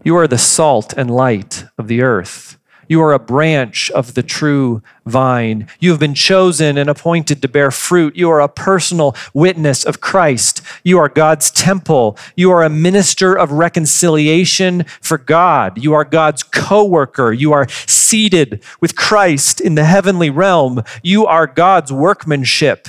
You 0.04 0.16
are 0.16 0.26
the 0.26 0.38
salt 0.38 0.92
and 0.96 1.10
light 1.10 1.64
of 1.78 1.88
the 1.88 2.02
earth. 2.02 2.58
You 2.88 3.00
are 3.00 3.14
a 3.14 3.18
branch 3.18 3.90
of 3.92 4.12
the 4.12 4.22
true 4.22 4.82
vine. 5.06 5.66
You 5.80 5.92
have 5.92 6.00
been 6.00 6.14
chosen 6.14 6.76
and 6.76 6.90
appointed 6.90 7.40
to 7.40 7.48
bear 7.48 7.70
fruit. 7.70 8.16
You 8.16 8.28
are 8.28 8.40
a 8.40 8.48
personal 8.48 9.16
witness 9.32 9.84
of 9.84 10.00
Christ. 10.00 10.60
You 10.84 10.98
are 10.98 11.08
God's 11.08 11.50
temple. 11.50 12.18
You 12.36 12.50
are 12.50 12.62
a 12.62 12.68
minister 12.68 13.34
of 13.34 13.52
reconciliation 13.52 14.84
for 15.00 15.16
God. 15.16 15.82
You 15.82 15.94
are 15.94 16.04
God's 16.04 16.42
co 16.42 16.84
worker. 16.84 17.32
You 17.32 17.52
are 17.52 17.66
seated 17.86 18.62
with 18.80 18.96
Christ 18.96 19.60
in 19.60 19.74
the 19.74 19.84
heavenly 19.84 20.28
realm. 20.28 20.82
You 21.02 21.24
are 21.24 21.46
God's 21.46 21.92
workmanship. 21.92 22.88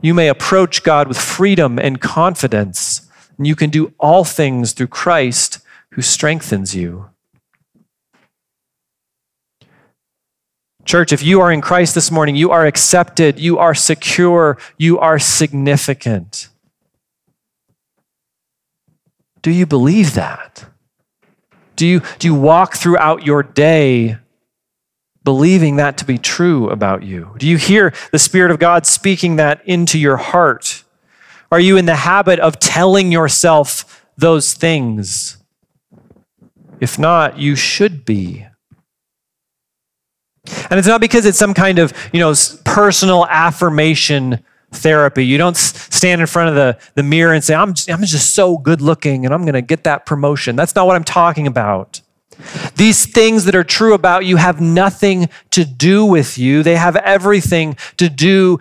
You 0.00 0.14
may 0.14 0.28
approach 0.28 0.82
God 0.82 1.08
with 1.08 1.18
freedom 1.18 1.78
and 1.78 2.00
confidence, 2.00 3.08
and 3.36 3.46
you 3.46 3.56
can 3.56 3.70
do 3.70 3.92
all 3.98 4.24
things 4.24 4.72
through 4.72 4.88
Christ 4.88 5.58
who 5.92 6.02
strengthens 6.02 6.74
you. 6.74 7.10
Church, 10.84 11.12
if 11.12 11.22
you 11.22 11.40
are 11.40 11.52
in 11.52 11.60
Christ 11.60 11.94
this 11.94 12.10
morning, 12.10 12.36
you 12.36 12.50
are 12.50 12.64
accepted, 12.64 13.38
you 13.38 13.58
are 13.58 13.74
secure, 13.74 14.56
you 14.78 14.98
are 14.98 15.18
significant. 15.18 16.48
Do 19.42 19.50
you 19.50 19.66
believe 19.66 20.14
that? 20.14 20.64
Do 21.76 21.86
you, 21.86 22.00
do 22.18 22.28
you 22.28 22.34
walk 22.34 22.74
throughout 22.74 23.26
your 23.26 23.42
day 23.42 24.18
believing 25.24 25.76
that 25.76 25.98
to 25.98 26.04
be 26.04 26.18
true 26.18 26.70
about 26.70 27.02
you? 27.02 27.34
Do 27.38 27.46
you 27.46 27.56
hear 27.56 27.92
the 28.12 28.18
Spirit 28.18 28.50
of 28.50 28.58
God 28.58 28.86
speaking 28.86 29.36
that 29.36 29.62
into 29.66 29.98
your 29.98 30.16
heart? 30.16 30.84
Are 31.50 31.60
you 31.60 31.76
in 31.76 31.86
the 31.86 31.96
habit 31.96 32.38
of 32.40 32.58
telling 32.58 33.10
yourself 33.12 34.04
those 34.16 34.54
things? 34.54 35.38
If 36.80 36.98
not, 36.98 37.38
you 37.38 37.56
should 37.56 38.04
be. 38.04 38.46
And 40.70 40.78
it's 40.78 40.88
not 40.88 41.00
because 41.00 41.26
it's 41.26 41.38
some 41.38 41.54
kind 41.54 41.78
of, 41.78 41.92
you 42.12 42.20
know, 42.20 42.34
personal 42.64 43.26
affirmation 43.26 44.42
therapy. 44.72 45.26
You 45.26 45.38
don't 45.38 45.56
stand 45.56 46.20
in 46.20 46.26
front 46.26 46.50
of 46.50 46.54
the, 46.54 46.78
the 46.94 47.02
mirror 47.02 47.32
and 47.32 47.42
say, 47.42 47.54
I'm, 47.54 47.74
I'm 47.88 48.02
just 48.02 48.34
so 48.34 48.58
good 48.58 48.80
looking 48.80 49.24
and 49.24 49.34
I'm 49.34 49.42
going 49.42 49.54
to 49.54 49.62
get 49.62 49.84
that 49.84 50.06
promotion. 50.06 50.56
That's 50.56 50.74
not 50.74 50.86
what 50.86 50.96
I'm 50.96 51.04
talking 51.04 51.46
about. 51.46 52.00
These 52.76 53.06
things 53.06 53.44
that 53.44 53.54
are 53.54 53.64
true 53.64 53.94
about 53.94 54.24
you 54.24 54.36
have 54.36 54.60
nothing 54.60 55.28
to 55.50 55.64
do 55.64 56.04
with 56.04 56.38
you. 56.38 56.62
They 56.62 56.76
have 56.76 56.96
everything 56.96 57.76
to 57.96 58.08
do 58.08 58.58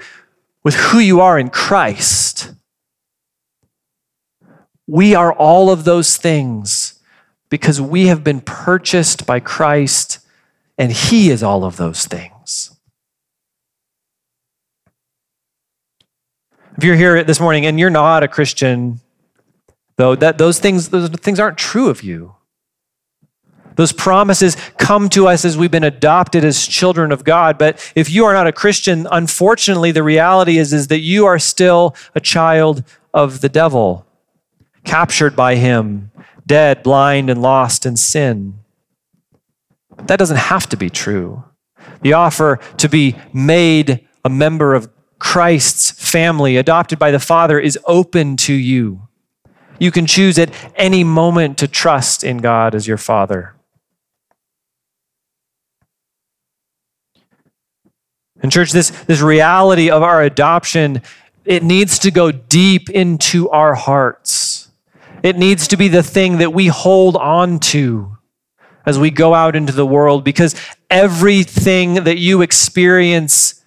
with 0.64 0.76
who 0.76 1.00
you 1.00 1.22
are 1.22 1.38
in 1.38 1.50
Christ. 1.50 2.52
We 4.88 5.16
are 5.16 5.34
all 5.34 5.70
of 5.70 5.84
those 5.84 6.18
things 6.18 7.02
because 7.50 7.80
we 7.80 8.08
have 8.08 8.24
been 8.24 8.42
purchased 8.42 9.26
by 9.26 9.40
Christ 9.40 10.20
and 10.78 10.92
He 10.92 11.30
is 11.30 11.44
all 11.44 11.64
of 11.64 11.78
those 11.78 12.06
things. 12.06 12.78
If 16.78 16.84
you're 16.84 16.96
here 16.96 17.24
this 17.24 17.40
morning 17.40 17.66
and 17.66 17.80
you're 17.80 17.90
not 17.90 18.24
a 18.24 18.28
Christian, 18.28 19.00
though, 19.96 20.16
that 20.16 20.38
those 20.38 20.60
things, 20.60 20.90
those 20.90 21.10
things 21.10 21.40
aren't 21.40 21.58
true 21.58 21.90
of 21.90 22.04
you. 22.04 22.37
Those 23.78 23.92
promises 23.92 24.58
come 24.78 25.08
to 25.10 25.28
us 25.28 25.46
as 25.46 25.56
we've 25.56 25.72
been 25.72 25.84
adopted 25.84 26.44
as 26.44 26.68
children 26.68 27.12
of 27.12 27.24
God. 27.24 27.58
But 27.58 27.94
if 27.96 28.10
you 28.10 28.26
are 28.26 28.34
not 28.34 28.48
a 28.48 28.52
Christian, 28.52 29.08
unfortunately, 29.10 29.92
the 29.92 30.04
reality 30.04 30.58
is, 30.58 30.74
is 30.74 30.88
that 30.88 31.00
you 31.00 31.26
are 31.28 31.40
still 31.40 31.96
a 32.14 32.20
child 32.20 32.84
of 33.14 33.42
the 33.42 33.50
devil, 33.50 34.06
captured 34.84 35.36
by 35.36 35.56
him, 35.56 36.12
dead, 36.46 36.82
blind, 36.82 37.30
and 37.30 37.42
lost 37.42 37.86
in 37.86 37.96
sin. 37.96 38.60
That 40.06 40.18
doesn't 40.18 40.38
have 40.38 40.68
to 40.70 40.78
be 40.78 40.90
true. 40.90 41.44
The 42.02 42.14
offer 42.14 42.60
to 42.78 42.90
be 42.90 43.16
made 43.32 44.08
a 44.26 44.30
member 44.30 44.74
of 44.74 44.90
Christ's 45.20 45.92
family, 45.92 46.58
adopted 46.58 46.98
by 46.98 47.12
the 47.12 47.20
Father, 47.20 47.60
is 47.60 47.78
open 47.86 48.38
to 48.38 48.54
you. 48.54 49.08
You 49.80 49.92
can 49.92 50.08
choose 50.08 50.40
at 50.40 50.52
any 50.76 51.04
moment 51.04 51.60
to 51.60 51.68
trust 51.68 52.24
in 52.24 52.38
God 52.38 52.74
as 52.74 52.88
your 52.88 52.98
Father. 52.98 53.54
And, 58.42 58.52
church, 58.52 58.72
this, 58.72 58.90
this 59.06 59.22
reality 59.22 59.90
of 59.90 60.04
our 60.04 60.22
adoption, 60.22 61.02
it 61.46 61.64
needs 61.64 62.00
to 62.00 62.12
go 62.12 62.32
deep 62.32 62.90
into 62.90 63.50
our 63.50 63.74
hearts. 63.74 64.70
It 65.24 65.38
needs 65.38 65.68
to 65.70 65.78
be 65.78 65.88
the 65.88 66.04
thing 66.04 66.38
that 66.38 66.54
we 66.54 66.68
hold 66.68 67.16
on 67.16 67.60
to 67.60 68.18
as 68.86 68.98
we 68.98 69.12
go 69.12 69.34
out 69.34 69.56
into 69.56 69.74
the 69.74 69.86
world 69.86 70.24
because 70.24 70.56
everything 70.90 71.96
that 72.06 72.18
you 72.18 72.42
experience 72.42 73.64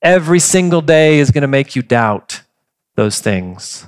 every 0.00 0.38
single 0.38 0.80
day 0.80 1.18
is 1.18 1.30
going 1.30 1.42
to 1.42 1.48
make 1.48 1.76
you 1.76 1.82
doubt 1.82 2.42
those 2.94 3.20
things. 3.20 3.86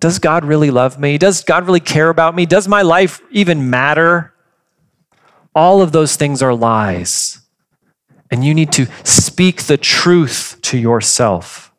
Does 0.00 0.18
God 0.18 0.44
really 0.44 0.70
love 0.70 0.98
me? 0.98 1.18
Does 1.18 1.44
God 1.44 1.66
really 1.66 1.80
care 1.80 2.08
about 2.08 2.34
me? 2.34 2.46
Does 2.46 2.66
my 2.66 2.82
life 2.82 3.20
even 3.30 3.70
matter? 3.70 4.34
All 5.54 5.82
of 5.82 5.92
those 5.92 6.16
things 6.16 6.42
are 6.42 6.54
lies. 6.54 7.40
And 8.34 8.44
you 8.44 8.52
need 8.52 8.72
to 8.72 8.88
speak 9.04 9.62
the 9.62 9.76
truth 9.76 10.58
to 10.62 10.76
yourself 10.76 11.72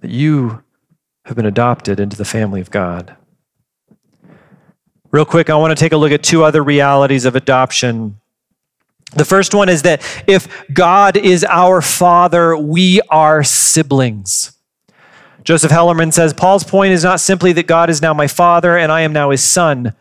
that 0.00 0.10
you 0.10 0.64
have 1.26 1.36
been 1.36 1.46
adopted 1.46 2.00
into 2.00 2.16
the 2.16 2.24
family 2.24 2.60
of 2.60 2.72
God. 2.72 3.14
Real 5.12 5.24
quick, 5.24 5.48
I 5.48 5.54
want 5.54 5.70
to 5.70 5.80
take 5.80 5.92
a 5.92 5.96
look 5.96 6.10
at 6.10 6.24
two 6.24 6.42
other 6.42 6.60
realities 6.60 7.24
of 7.24 7.36
adoption. 7.36 8.18
The 9.14 9.24
first 9.24 9.54
one 9.54 9.68
is 9.68 9.82
that 9.82 10.02
if 10.26 10.48
God 10.72 11.16
is 11.16 11.44
our 11.44 11.80
father, 11.80 12.56
we 12.56 13.00
are 13.10 13.44
siblings. 13.44 14.58
Joseph 15.44 15.70
Hellerman 15.70 16.12
says 16.12 16.34
Paul's 16.34 16.64
point 16.64 16.92
is 16.92 17.04
not 17.04 17.20
simply 17.20 17.52
that 17.52 17.68
God 17.68 17.90
is 17.90 18.02
now 18.02 18.12
my 18.12 18.26
father 18.26 18.76
and 18.76 18.90
I 18.90 19.02
am 19.02 19.12
now 19.12 19.30
his 19.30 19.44
son. 19.44 19.94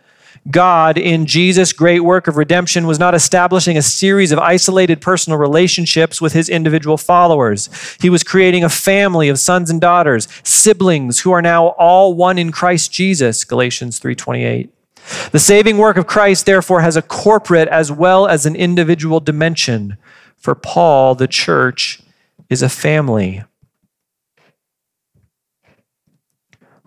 God, 0.51 0.97
in 0.97 1.25
Jesus' 1.25 1.71
great 1.71 2.01
work 2.01 2.27
of 2.27 2.35
redemption, 2.35 2.85
was 2.85 2.99
not 2.99 3.15
establishing 3.15 3.77
a 3.77 3.81
series 3.81 4.31
of 4.31 4.39
isolated 4.39 4.99
personal 4.99 5.39
relationships 5.39 6.19
with 6.19 6.33
his 6.33 6.49
individual 6.49 6.97
followers. 6.97 7.69
He 8.01 8.09
was 8.09 8.23
creating 8.23 8.63
a 8.63 8.69
family 8.69 9.29
of 9.29 9.39
sons 9.39 9.69
and 9.69 9.79
daughters, 9.79 10.27
siblings 10.43 11.21
who 11.21 11.31
are 11.31 11.41
now 11.41 11.67
all 11.67 12.13
one 12.13 12.37
in 12.37 12.51
Christ 12.51 12.91
Jesus, 12.91 13.45
Galatians 13.45 13.99
3:28. 13.99 14.69
The 15.31 15.39
saving 15.39 15.77
work 15.77 15.97
of 15.97 16.07
Christ, 16.07 16.45
therefore, 16.45 16.81
has 16.81 16.97
a 16.97 17.01
corporate 17.01 17.69
as 17.69 17.91
well 17.91 18.27
as 18.27 18.45
an 18.45 18.55
individual 18.55 19.19
dimension. 19.19 19.97
For 20.37 20.55
Paul, 20.55 21.15
the 21.15 21.27
church 21.27 22.01
is 22.49 22.61
a 22.61 22.69
family. 22.69 23.43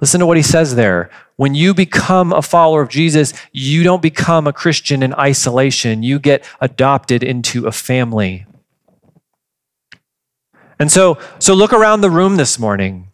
Listen 0.06 0.20
to 0.20 0.26
what 0.26 0.36
he 0.36 0.42
says 0.44 0.76
there. 0.76 1.10
When 1.34 1.56
you 1.56 1.74
become 1.74 2.32
a 2.32 2.40
follower 2.40 2.80
of 2.80 2.88
Jesus, 2.88 3.32
you 3.50 3.82
don't 3.82 4.00
become 4.00 4.46
a 4.46 4.52
Christian 4.52 5.02
in 5.02 5.12
isolation. 5.14 6.04
You 6.04 6.20
get 6.20 6.48
adopted 6.60 7.24
into 7.24 7.66
a 7.66 7.72
family. 7.72 8.46
And 10.78 10.92
so, 10.92 11.18
so 11.40 11.54
look 11.54 11.72
around 11.72 12.02
the 12.02 12.10
room 12.10 12.36
this 12.36 12.56
morning. 12.56 13.08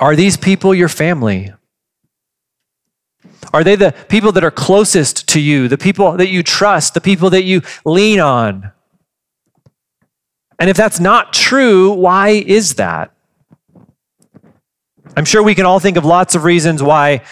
Are 0.00 0.16
these 0.16 0.36
people 0.36 0.74
your 0.74 0.88
family? 0.88 1.52
Are 3.52 3.62
they 3.62 3.76
the 3.76 3.94
people 4.08 4.32
that 4.32 4.42
are 4.42 4.50
closest 4.50 5.28
to 5.28 5.40
you, 5.40 5.68
the 5.68 5.78
people 5.78 6.16
that 6.16 6.30
you 6.30 6.42
trust, 6.42 6.94
the 6.94 7.00
people 7.00 7.30
that 7.30 7.44
you 7.44 7.62
lean 7.84 8.18
on? 8.18 8.72
And 10.58 10.68
if 10.68 10.76
that's 10.76 10.98
not 10.98 11.32
true, 11.32 11.92
why 11.92 12.30
is 12.30 12.74
that? 12.74 13.12
I'm 15.16 15.24
sure 15.24 15.42
we 15.42 15.54
can 15.54 15.66
all 15.66 15.80
think 15.80 15.96
of 15.96 16.04
lots 16.04 16.34
of 16.34 16.44
reasons 16.44 16.82
why 16.82 17.22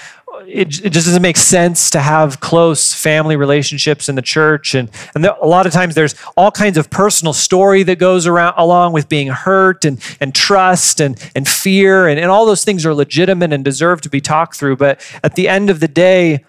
it, 0.46 0.84
it 0.84 0.90
just 0.90 1.06
doesn't 1.06 1.22
make 1.22 1.36
sense 1.36 1.90
to 1.90 2.00
have 2.00 2.40
close 2.40 2.92
family 2.92 3.36
relationships 3.36 4.08
in 4.08 4.14
the 4.14 4.22
church. 4.22 4.74
And, 4.74 4.90
and 5.14 5.24
there, 5.24 5.34
a 5.40 5.46
lot 5.46 5.66
of 5.66 5.72
times 5.72 5.94
there's 5.94 6.14
all 6.36 6.50
kinds 6.50 6.76
of 6.78 6.90
personal 6.90 7.32
story 7.32 7.82
that 7.84 7.98
goes 7.98 8.26
around 8.26 8.54
along 8.56 8.92
with 8.92 9.08
being 9.08 9.28
hurt 9.28 9.84
and, 9.84 10.02
and 10.20 10.34
trust 10.34 11.00
and, 11.00 11.18
and 11.34 11.46
fear. 11.46 12.08
And, 12.08 12.18
and 12.18 12.30
all 12.30 12.46
those 12.46 12.64
things 12.64 12.84
are 12.86 12.94
legitimate 12.94 13.52
and 13.52 13.64
deserve 13.64 14.00
to 14.02 14.08
be 14.08 14.20
talked 14.20 14.56
through. 14.56 14.76
But 14.76 15.00
at 15.22 15.34
the 15.34 15.48
end 15.48 15.70
of 15.70 15.80
the 15.80 15.88
day, 15.88 16.44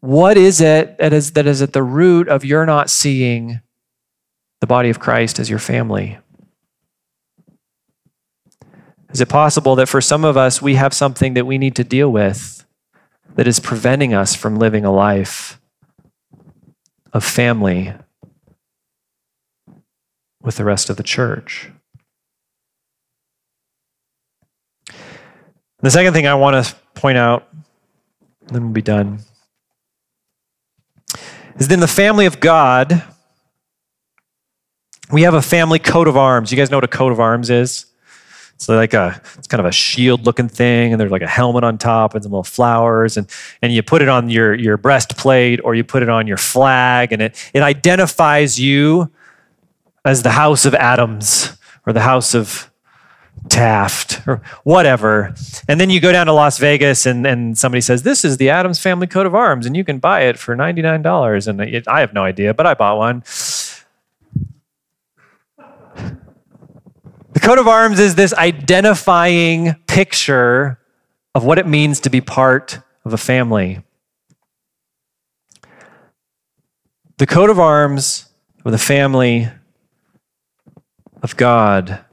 what 0.00 0.36
is 0.36 0.60
it 0.60 0.96
that 0.98 1.12
is, 1.12 1.32
that 1.32 1.46
is 1.46 1.60
at 1.62 1.72
the 1.72 1.82
root 1.82 2.28
of 2.28 2.44
your 2.44 2.64
not 2.64 2.88
seeing 2.88 3.60
the 4.60 4.66
body 4.66 4.90
of 4.90 4.98
Christ 4.98 5.38
as 5.38 5.50
your 5.50 5.58
family? 5.58 6.18
Is 9.12 9.20
it 9.20 9.28
possible 9.28 9.74
that 9.76 9.88
for 9.88 10.00
some 10.00 10.24
of 10.24 10.36
us, 10.36 10.62
we 10.62 10.76
have 10.76 10.94
something 10.94 11.34
that 11.34 11.44
we 11.44 11.58
need 11.58 11.74
to 11.76 11.84
deal 11.84 12.10
with 12.10 12.64
that 13.34 13.46
is 13.48 13.58
preventing 13.58 14.14
us 14.14 14.34
from 14.34 14.56
living 14.56 14.84
a 14.84 14.92
life 14.92 15.60
of 17.12 17.24
family 17.24 17.92
with 20.42 20.56
the 20.56 20.64
rest 20.64 20.90
of 20.90 20.96
the 20.96 21.02
church? 21.02 21.70
The 25.82 25.90
second 25.90 26.12
thing 26.12 26.26
I 26.26 26.34
want 26.34 26.64
to 26.64 26.74
point 26.94 27.18
out, 27.18 27.48
then 28.46 28.64
we'll 28.64 28.72
be 28.72 28.82
done, 28.82 29.20
is 31.56 31.68
that 31.68 31.74
in 31.74 31.80
the 31.80 31.88
family 31.88 32.26
of 32.26 32.38
God, 32.38 33.02
we 35.10 35.22
have 35.22 35.34
a 35.34 35.42
family 35.42 35.78
coat 35.80 36.06
of 36.06 36.16
arms. 36.16 36.52
You 36.52 36.56
guys 36.56 36.70
know 36.70 36.76
what 36.76 36.84
a 36.84 36.88
coat 36.88 37.10
of 37.10 37.18
arms 37.18 37.50
is? 37.50 37.86
It's 38.60 38.68
like 38.68 38.92
a, 38.92 39.18
it's 39.38 39.46
kind 39.46 39.58
of 39.58 39.64
a 39.64 39.72
shield 39.72 40.26
looking 40.26 40.46
thing, 40.46 40.92
and 40.92 41.00
there's 41.00 41.10
like 41.10 41.22
a 41.22 41.26
helmet 41.26 41.64
on 41.64 41.78
top 41.78 42.14
and 42.14 42.22
some 42.22 42.30
little 42.30 42.44
flowers, 42.44 43.16
and, 43.16 43.26
and 43.62 43.72
you 43.72 43.82
put 43.82 44.02
it 44.02 44.08
on 44.10 44.28
your, 44.28 44.52
your 44.52 44.76
breastplate 44.76 45.60
or 45.64 45.74
you 45.74 45.82
put 45.82 46.02
it 46.02 46.10
on 46.10 46.26
your 46.26 46.36
flag, 46.36 47.10
and 47.10 47.22
it, 47.22 47.50
it 47.54 47.62
identifies 47.62 48.60
you 48.60 49.10
as 50.04 50.22
the 50.22 50.32
house 50.32 50.66
of 50.66 50.74
Adams 50.74 51.56
or 51.86 51.94
the 51.94 52.02
house 52.02 52.34
of 52.34 52.70
Taft 53.48 54.20
or 54.28 54.42
whatever. 54.64 55.34
And 55.66 55.80
then 55.80 55.88
you 55.88 55.98
go 55.98 56.12
down 56.12 56.26
to 56.26 56.32
Las 56.34 56.58
Vegas 56.58 57.06
and, 57.06 57.26
and 57.26 57.56
somebody 57.56 57.80
says, 57.80 58.02
This 58.02 58.26
is 58.26 58.36
the 58.36 58.50
Adams 58.50 58.78
family 58.78 59.06
coat 59.06 59.24
of 59.24 59.34
arms, 59.34 59.64
and 59.64 59.74
you 59.74 59.84
can 59.84 59.98
buy 59.98 60.24
it 60.24 60.38
for 60.38 60.54
$99. 60.54 61.48
And 61.48 61.62
it, 61.62 61.88
I 61.88 62.00
have 62.00 62.12
no 62.12 62.24
idea, 62.24 62.52
but 62.52 62.66
I 62.66 62.74
bought 62.74 62.98
one. 62.98 63.22
The 67.40 67.46
coat 67.46 67.58
of 67.58 67.68
arms 67.68 67.98
is 67.98 68.16
this 68.16 68.34
identifying 68.34 69.74
picture 69.86 70.78
of 71.34 71.42
what 71.42 71.58
it 71.58 71.66
means 71.66 71.98
to 72.00 72.10
be 72.10 72.20
part 72.20 72.80
of 73.02 73.14
a 73.14 73.16
family. 73.16 73.82
The 77.16 77.26
coat 77.26 77.48
of 77.48 77.58
arms 77.58 78.26
of 78.62 78.72
the 78.72 78.78
family 78.78 79.48
of 81.22 81.34
God 81.38 82.04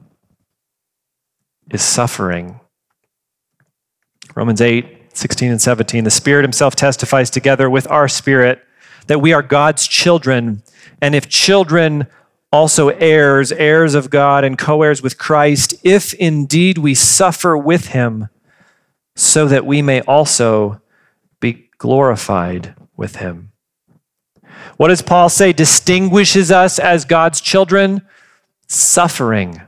is 1.70 1.82
suffering. 1.82 2.58
Romans 4.34 4.62
8, 4.62 5.14
16 5.14 5.50
and 5.50 5.60
17. 5.60 6.04
The 6.04 6.10
Spirit 6.10 6.42
Himself 6.42 6.74
testifies 6.74 7.28
together 7.28 7.68
with 7.68 7.86
our 7.90 8.08
spirit 8.08 8.62
that 9.08 9.18
we 9.18 9.34
are 9.34 9.42
God's 9.42 9.86
children. 9.86 10.62
And 11.02 11.14
if 11.14 11.28
children, 11.28 12.06
also 12.52 12.88
heirs, 12.88 13.52
heirs 13.52 13.94
of 13.94 14.10
God, 14.10 14.44
and 14.44 14.58
co 14.58 14.82
heirs 14.82 15.02
with 15.02 15.18
Christ, 15.18 15.74
if 15.82 16.14
indeed 16.14 16.78
we 16.78 16.94
suffer 16.94 17.56
with 17.56 17.88
him, 17.88 18.28
so 19.14 19.46
that 19.46 19.66
we 19.66 19.82
may 19.82 20.00
also 20.02 20.80
be 21.40 21.68
glorified 21.78 22.74
with 22.96 23.16
him. 23.16 23.52
What 24.76 24.88
does 24.88 25.02
Paul 25.02 25.28
say 25.28 25.52
distinguishes 25.52 26.50
us 26.50 26.78
as 26.78 27.04
God's 27.04 27.40
children? 27.40 28.02
Suffering. 28.66 29.60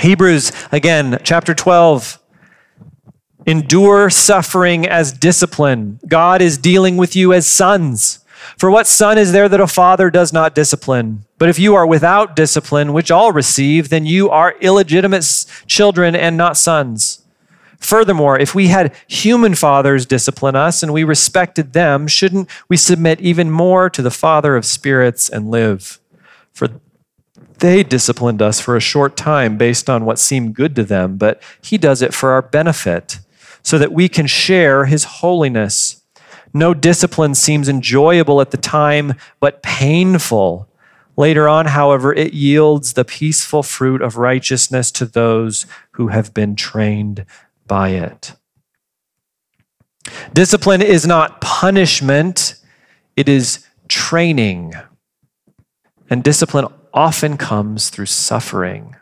Hebrews, 0.00 0.50
again, 0.72 1.20
chapter 1.22 1.54
12. 1.54 2.18
Endure 3.46 4.10
suffering 4.10 4.86
as 4.86 5.12
discipline. 5.12 6.00
God 6.08 6.42
is 6.42 6.58
dealing 6.58 6.96
with 6.96 7.14
you 7.14 7.32
as 7.32 7.46
sons. 7.46 8.23
For 8.58 8.70
what 8.70 8.86
son 8.86 9.18
is 9.18 9.32
there 9.32 9.48
that 9.48 9.60
a 9.60 9.66
father 9.66 10.10
does 10.10 10.32
not 10.32 10.54
discipline? 10.54 11.24
But 11.38 11.48
if 11.48 11.58
you 11.58 11.74
are 11.74 11.86
without 11.86 12.36
discipline, 12.36 12.92
which 12.92 13.10
all 13.10 13.32
receive, 13.32 13.88
then 13.88 14.06
you 14.06 14.30
are 14.30 14.56
illegitimate 14.60 15.24
children 15.66 16.14
and 16.14 16.36
not 16.36 16.56
sons. 16.56 17.22
Furthermore, 17.78 18.38
if 18.38 18.54
we 18.54 18.68
had 18.68 18.94
human 19.06 19.54
fathers 19.54 20.06
discipline 20.06 20.56
us 20.56 20.82
and 20.82 20.92
we 20.92 21.04
respected 21.04 21.74
them, 21.74 22.06
shouldn't 22.06 22.48
we 22.68 22.78
submit 22.78 23.20
even 23.20 23.50
more 23.50 23.90
to 23.90 24.00
the 24.00 24.10
Father 24.10 24.56
of 24.56 24.64
spirits 24.64 25.28
and 25.28 25.50
live? 25.50 26.00
For 26.52 26.68
they 27.58 27.82
disciplined 27.82 28.40
us 28.40 28.58
for 28.58 28.74
a 28.74 28.80
short 28.80 29.18
time 29.18 29.58
based 29.58 29.90
on 29.90 30.06
what 30.06 30.18
seemed 30.18 30.54
good 30.54 30.74
to 30.76 30.84
them, 30.84 31.18
but 31.18 31.42
He 31.60 31.76
does 31.76 32.00
it 32.00 32.14
for 32.14 32.30
our 32.30 32.42
benefit, 32.42 33.18
so 33.62 33.78
that 33.78 33.92
we 33.92 34.08
can 34.08 34.26
share 34.26 34.86
His 34.86 35.04
holiness. 35.04 36.02
No 36.54 36.72
discipline 36.72 37.34
seems 37.34 37.68
enjoyable 37.68 38.40
at 38.40 38.52
the 38.52 38.56
time, 38.56 39.14
but 39.40 39.62
painful. 39.62 40.68
Later 41.16 41.48
on, 41.48 41.66
however, 41.66 42.12
it 42.14 42.32
yields 42.32 42.92
the 42.92 43.04
peaceful 43.04 43.64
fruit 43.64 44.00
of 44.00 44.16
righteousness 44.16 44.92
to 44.92 45.04
those 45.04 45.66
who 45.92 46.08
have 46.08 46.32
been 46.32 46.54
trained 46.54 47.26
by 47.66 47.90
it. 47.90 48.34
Discipline 50.32 50.80
is 50.80 51.06
not 51.06 51.40
punishment, 51.40 52.54
it 53.16 53.28
is 53.28 53.66
training. 53.88 54.74
And 56.08 56.22
discipline 56.22 56.66
often 56.92 57.36
comes 57.36 57.90
through 57.90 58.06
suffering. 58.06 58.94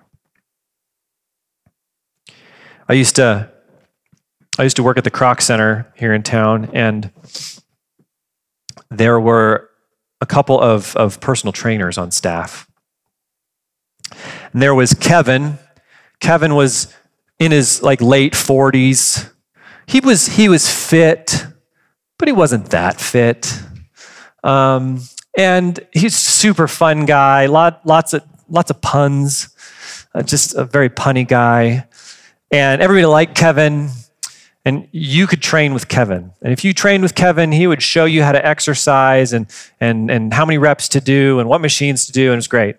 I 2.89 2.95
used 2.95 3.17
to 3.17 3.52
I 4.59 4.65
used 4.65 4.77
to 4.77 4.83
work 4.83 4.99
at 4.99 5.05
the 5.05 5.11
Kroc 5.11 5.41
Center 5.41 5.91
here 5.97 6.13
in 6.13 6.23
town, 6.23 6.71
and 6.75 7.11
there 8.91 9.19
were 9.19 9.71
a 10.21 10.27
couple 10.27 10.61
of, 10.61 10.95
of 10.97 11.21
personal 11.21 11.53
trainers 11.53 11.97
on 11.97 12.11
staff. 12.11 12.69
And 14.53 14.61
there 14.61 14.75
was 14.75 14.93
Kevin. 14.95 15.59
Kevin 16.21 16.55
was 16.55 16.95
in 17.39 17.51
his 17.51 17.83
like 17.83 18.01
late 18.03 18.35
40s. 18.35 19.31
He 19.87 20.01
was 20.01 20.27
he 20.27 20.49
was 20.49 20.71
fit, 20.71 21.47
but 22.19 22.29
he 22.29 22.33
wasn't 22.33 22.71
that 22.71 23.01
fit. 23.01 23.61
Um, 24.45 25.01
and 25.37 25.81
he's 25.93 26.15
super 26.15 26.69
fun 26.69 27.07
guy. 27.07 27.47
Lot, 27.47 27.85
lots 27.87 28.13
of 28.13 28.23
lots 28.49 28.71
of 28.71 28.81
puns. 28.81 29.49
Uh, 30.15 30.23
just 30.23 30.55
a 30.55 30.65
very 30.65 30.91
punny 30.91 31.27
guy. 31.27 31.87
And 32.51 32.83
everybody 32.83 33.07
liked 33.07 33.35
Kevin. 33.35 33.89
And 34.65 34.89
you 34.93 35.27
could 35.27 35.43
train 35.43 35.75
with 35.75 35.89
Kevin. 35.89 36.33
And 36.41 36.53
if 36.53 36.65
you 36.65 36.73
trained 36.73 37.03
with 37.03 37.17
Kevin, 37.17 37.51
he 37.51 37.67
would 37.67 37.83
show 37.83 38.05
you 38.05 38.23
how 38.23 38.31
to 38.33 38.47
exercise 38.47 39.33
and, 39.33 39.47
and, 39.81 40.11
and 40.11 40.33
how 40.33 40.45
many 40.45 40.59
reps 40.59 40.89
to 40.91 41.01
do 41.01 41.41
and 41.41 41.49
what 41.49 41.61
machines 41.61 42.07
to 42.07 42.13
do, 42.13 42.27
and 42.27 42.35
it 42.35 42.37
was 42.37 42.49
great. 42.49 42.77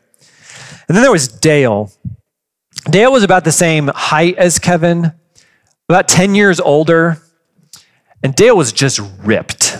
And 0.87 0.95
then 0.95 1.01
there 1.01 1.11
was 1.11 1.27
Dale. 1.27 1.91
Dale 2.89 3.11
was 3.11 3.23
about 3.23 3.43
the 3.43 3.51
same 3.51 3.89
height 3.93 4.37
as 4.37 4.59
Kevin, 4.59 5.13
about 5.89 6.07
10 6.07 6.35
years 6.35 6.59
older. 6.59 7.21
And 8.21 8.33
Dale 8.33 8.55
was 8.55 8.71
just 8.71 9.01
ripped. 9.21 9.77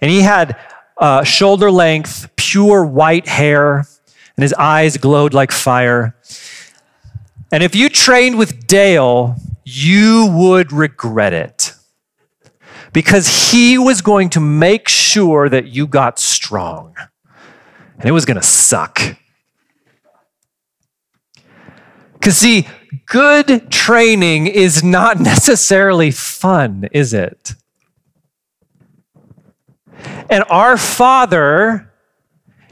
And 0.00 0.10
he 0.10 0.20
had 0.20 0.56
uh, 0.98 1.24
shoulder 1.24 1.70
length, 1.70 2.30
pure 2.36 2.84
white 2.84 3.26
hair, 3.26 3.78
and 4.36 4.42
his 4.42 4.52
eyes 4.54 4.96
glowed 4.96 5.34
like 5.34 5.50
fire. 5.50 6.16
And 7.50 7.62
if 7.62 7.74
you 7.74 7.88
trained 7.88 8.38
with 8.38 8.66
Dale, 8.66 9.36
you 9.68 10.30
would 10.32 10.72
regret 10.72 11.32
it 11.32 11.74
because 12.92 13.50
he 13.50 13.76
was 13.76 14.00
going 14.00 14.30
to 14.30 14.38
make 14.38 14.88
sure 14.88 15.48
that 15.48 15.66
you 15.66 15.88
got 15.88 16.20
strong 16.20 16.94
and 17.98 18.08
it 18.08 18.12
was 18.12 18.24
going 18.24 18.36
to 18.36 18.46
suck. 18.46 19.00
Because, 22.12 22.38
see, 22.38 22.68
good 23.06 23.70
training 23.70 24.46
is 24.46 24.84
not 24.84 25.18
necessarily 25.20 26.12
fun, 26.12 26.88
is 26.92 27.12
it? 27.12 27.54
And 30.30 30.44
our 30.48 30.76
Father 30.76 31.92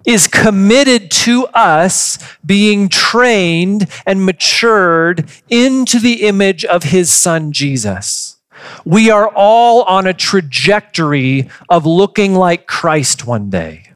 is 0.05 0.27
committed 0.27 1.11
to 1.11 1.47
us 1.49 2.19
being 2.45 2.89
trained 2.89 3.89
and 4.07 4.25
matured 4.25 5.31
into 5.49 5.99
the 5.99 6.27
image 6.27 6.65
of 6.65 6.85
his 6.85 7.11
son 7.11 7.53
Jesus. 7.53 8.37
We 8.85 9.11
are 9.11 9.29
all 9.29 9.83
on 9.83 10.07
a 10.07 10.15
trajectory 10.15 11.51
of 11.69 11.87
looking 11.87 12.35
like 12.35 12.67
Christ 12.67 13.27
one 13.27 13.51
day. 13.51 13.91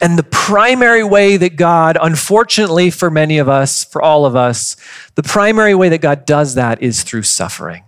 And 0.00 0.16
the 0.16 0.24
primary 0.24 1.02
way 1.02 1.36
that 1.36 1.56
God, 1.56 1.98
unfortunately 2.00 2.90
for 2.90 3.10
many 3.10 3.38
of 3.38 3.48
us, 3.48 3.84
for 3.84 4.00
all 4.00 4.26
of 4.26 4.36
us, 4.36 4.76
the 5.16 5.24
primary 5.24 5.74
way 5.74 5.88
that 5.88 6.00
God 6.00 6.24
does 6.24 6.54
that 6.54 6.82
is 6.82 7.02
through 7.02 7.24
suffering. 7.24 7.82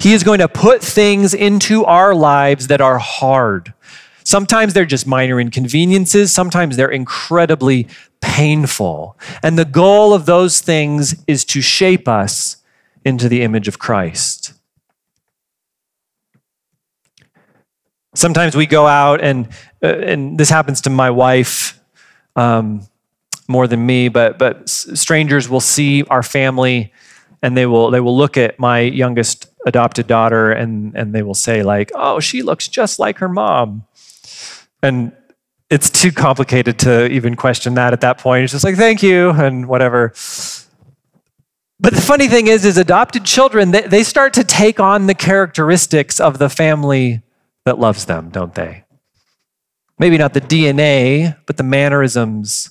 He 0.00 0.12
is 0.12 0.24
going 0.24 0.40
to 0.40 0.48
put 0.48 0.82
things 0.82 1.34
into 1.34 1.84
our 1.84 2.14
lives 2.14 2.66
that 2.68 2.80
are 2.80 2.98
hard. 2.98 3.73
Sometimes 4.24 4.72
they're 4.72 4.86
just 4.86 5.06
minor 5.06 5.38
inconveniences, 5.38 6.32
sometimes 6.32 6.76
they're 6.76 6.88
incredibly 6.88 7.86
painful. 8.20 9.18
And 9.42 9.58
the 9.58 9.66
goal 9.66 10.14
of 10.14 10.24
those 10.24 10.60
things 10.60 11.22
is 11.26 11.44
to 11.46 11.60
shape 11.60 12.08
us 12.08 12.56
into 13.04 13.28
the 13.28 13.42
image 13.42 13.68
of 13.68 13.78
Christ. 13.78 14.54
Sometimes 18.14 18.56
we 18.56 18.66
go 18.66 18.86
out, 18.86 19.20
and, 19.20 19.48
uh, 19.82 19.88
and 19.88 20.38
this 20.38 20.48
happens 20.48 20.80
to 20.82 20.90
my 20.90 21.10
wife 21.10 21.80
um, 22.36 22.86
more 23.48 23.66
than 23.66 23.84
me, 23.84 24.08
but, 24.08 24.38
but 24.38 24.68
strangers 24.68 25.48
will 25.48 25.60
see 25.60 26.02
our 26.04 26.22
family 26.22 26.92
and 27.42 27.56
they 27.56 27.66
will, 27.66 27.90
they 27.90 28.00
will 28.00 28.16
look 28.16 28.38
at 28.38 28.58
my 28.58 28.80
youngest 28.80 29.48
adopted 29.66 30.06
daughter 30.06 30.50
and, 30.50 30.94
and 30.96 31.14
they 31.14 31.22
will 31.22 31.34
say, 31.34 31.62
like, 31.62 31.92
oh, 31.94 32.18
she 32.18 32.42
looks 32.42 32.68
just 32.68 32.98
like 32.98 33.18
her 33.18 33.28
mom. 33.28 33.84
And 34.84 35.12
it's 35.70 35.88
too 35.88 36.12
complicated 36.12 36.78
to 36.80 37.10
even 37.10 37.36
question 37.36 37.74
that 37.74 37.94
at 37.94 38.02
that 38.02 38.18
point. 38.18 38.44
It's 38.44 38.52
just 38.52 38.64
like, 38.64 38.76
thank 38.76 39.02
you, 39.02 39.30
and 39.30 39.66
whatever. 39.66 40.12
But 41.80 41.94
the 41.94 42.00
funny 42.00 42.28
thing 42.28 42.46
is, 42.48 42.64
is 42.64 42.76
adopted 42.76 43.24
children, 43.24 43.70
they, 43.70 43.82
they 43.82 44.02
start 44.02 44.34
to 44.34 44.44
take 44.44 44.78
on 44.78 45.06
the 45.06 45.14
characteristics 45.14 46.20
of 46.20 46.38
the 46.38 46.48
family 46.48 47.22
that 47.64 47.78
loves 47.78 48.04
them, 48.04 48.28
don't 48.28 48.54
they? 48.54 48.84
Maybe 49.98 50.18
not 50.18 50.34
the 50.34 50.40
DNA, 50.40 51.36
but 51.46 51.56
the 51.56 51.62
mannerisms, 51.62 52.70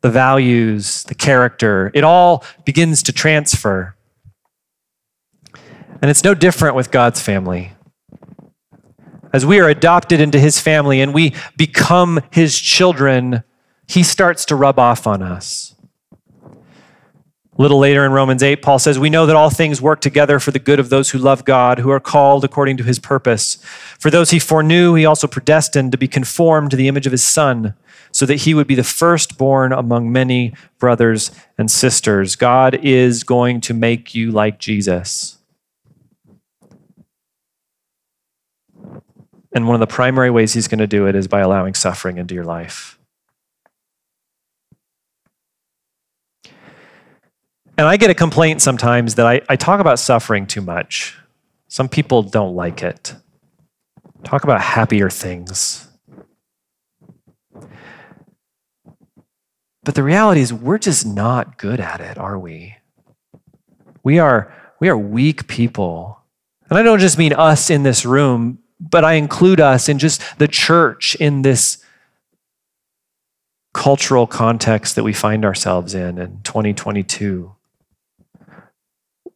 the 0.00 0.10
values, 0.10 1.02
the 1.04 1.14
character. 1.14 1.90
It 1.94 2.02
all 2.02 2.44
begins 2.64 3.02
to 3.04 3.12
transfer. 3.12 3.94
And 6.00 6.10
it's 6.10 6.24
no 6.24 6.34
different 6.34 6.76
with 6.76 6.90
God's 6.90 7.20
family. 7.20 7.72
As 9.32 9.46
we 9.46 9.60
are 9.60 9.68
adopted 9.68 10.20
into 10.20 10.38
his 10.38 10.60
family 10.60 11.00
and 11.00 11.14
we 11.14 11.34
become 11.56 12.20
his 12.30 12.58
children, 12.58 13.42
he 13.86 14.02
starts 14.02 14.44
to 14.46 14.56
rub 14.56 14.78
off 14.78 15.06
on 15.06 15.22
us. 15.22 15.74
A 17.58 17.60
little 17.60 17.78
later 17.78 18.06
in 18.06 18.12
Romans 18.12 18.42
8, 18.42 18.62
Paul 18.62 18.78
says, 18.78 18.98
We 18.98 19.10
know 19.10 19.26
that 19.26 19.36
all 19.36 19.50
things 19.50 19.82
work 19.82 20.00
together 20.00 20.38
for 20.38 20.52
the 20.52 20.58
good 20.58 20.80
of 20.80 20.88
those 20.88 21.10
who 21.10 21.18
love 21.18 21.44
God, 21.44 21.78
who 21.78 21.90
are 21.90 22.00
called 22.00 22.44
according 22.44 22.78
to 22.78 22.82
his 22.82 22.98
purpose. 22.98 23.56
For 23.98 24.10
those 24.10 24.30
he 24.30 24.38
foreknew, 24.38 24.94
he 24.94 25.04
also 25.04 25.26
predestined 25.26 25.92
to 25.92 25.98
be 25.98 26.08
conformed 26.08 26.70
to 26.70 26.78
the 26.78 26.88
image 26.88 27.04
of 27.04 27.12
his 27.12 27.22
Son, 27.22 27.74
so 28.10 28.24
that 28.24 28.42
he 28.42 28.54
would 28.54 28.66
be 28.66 28.74
the 28.74 28.82
firstborn 28.82 29.72
among 29.72 30.10
many 30.10 30.54
brothers 30.78 31.30
and 31.58 31.70
sisters. 31.70 32.36
God 32.36 32.74
is 32.82 33.22
going 33.22 33.60
to 33.62 33.74
make 33.74 34.14
you 34.14 34.30
like 34.30 34.58
Jesus. 34.58 35.36
And 39.54 39.66
one 39.66 39.74
of 39.74 39.80
the 39.80 39.86
primary 39.86 40.30
ways 40.30 40.54
he's 40.54 40.68
going 40.68 40.78
to 40.78 40.86
do 40.86 41.06
it 41.06 41.14
is 41.14 41.28
by 41.28 41.40
allowing 41.40 41.74
suffering 41.74 42.16
into 42.16 42.34
your 42.34 42.44
life. 42.44 42.98
And 47.76 47.86
I 47.86 47.96
get 47.96 48.10
a 48.10 48.14
complaint 48.14 48.62
sometimes 48.62 49.16
that 49.16 49.26
I, 49.26 49.40
I 49.48 49.56
talk 49.56 49.80
about 49.80 49.98
suffering 49.98 50.46
too 50.46 50.60
much. 50.60 51.18
Some 51.68 51.88
people 51.88 52.22
don't 52.22 52.54
like 52.54 52.82
it. 52.82 53.14
Talk 54.24 54.44
about 54.44 54.60
happier 54.60 55.10
things. 55.10 55.88
But 59.84 59.94
the 59.96 60.02
reality 60.02 60.42
is, 60.42 60.52
we're 60.52 60.78
just 60.78 61.04
not 61.04 61.58
good 61.58 61.80
at 61.80 62.00
it, 62.00 62.16
are 62.16 62.38
we? 62.38 62.76
We 64.04 64.18
are, 64.18 64.54
we 64.78 64.88
are 64.88 64.96
weak 64.96 65.48
people. 65.48 66.20
And 66.70 66.78
I 66.78 66.82
don't 66.82 67.00
just 67.00 67.18
mean 67.18 67.32
us 67.32 67.68
in 67.68 67.82
this 67.82 68.04
room, 68.04 68.60
but 68.90 69.04
I 69.04 69.14
include 69.14 69.60
us 69.60 69.88
in 69.88 69.98
just 69.98 70.20
the 70.38 70.48
church 70.48 71.14
in 71.16 71.42
this 71.42 71.78
cultural 73.72 74.26
context 74.26 74.96
that 74.96 75.04
we 75.04 75.12
find 75.12 75.44
ourselves 75.44 75.94
in 75.94 76.18
in 76.18 76.40
2022. 76.42 77.54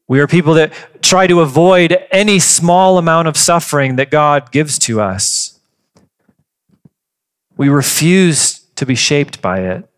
We 0.09 0.21
are 0.21 0.27
people 0.27 0.55
that 0.55 0.73
try 1.03 1.27
to 1.27 1.41
avoid 1.41 1.97
any 2.11 2.39
small 2.39 2.99
amount 2.99 3.29
of 3.29 3.37
suffering 3.37 3.97
that 3.97 4.11
God 4.11 4.53
gives 4.53 4.79
to 4.81 5.01
us. 5.01 5.59
We 7.57 7.69
refuse 7.69 8.61
to 8.77 8.85
be 8.85 8.95
shaped 8.95 9.41
by 9.41 9.61
it. 9.61 9.89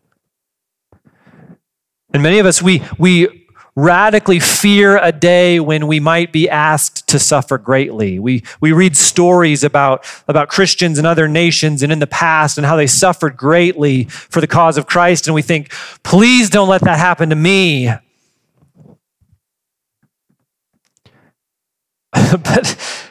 And 2.12 2.22
many 2.22 2.38
of 2.38 2.46
us, 2.46 2.62
we, 2.62 2.82
we 2.96 3.47
radically 3.78 4.40
fear 4.40 4.98
a 5.00 5.12
day 5.12 5.60
when 5.60 5.86
we 5.86 6.00
might 6.00 6.32
be 6.32 6.50
asked 6.50 7.06
to 7.06 7.16
suffer 7.16 7.56
greatly. 7.56 8.18
We, 8.18 8.42
we 8.60 8.72
read 8.72 8.96
stories 8.96 9.62
about, 9.62 10.04
about 10.26 10.48
Christians 10.48 10.98
in 10.98 11.06
other 11.06 11.28
nations 11.28 11.84
and 11.84 11.92
in 11.92 12.00
the 12.00 12.08
past 12.08 12.58
and 12.58 12.66
how 12.66 12.74
they 12.74 12.88
suffered 12.88 13.36
greatly 13.36 14.04
for 14.04 14.40
the 14.40 14.48
cause 14.48 14.78
of 14.78 14.86
Christ, 14.86 15.28
and 15.28 15.34
we 15.34 15.42
think, 15.42 15.70
please 16.02 16.50
don't 16.50 16.68
let 16.68 16.80
that 16.80 16.98
happen 16.98 17.30
to 17.30 17.36
me. 17.36 17.86
but 22.12 23.04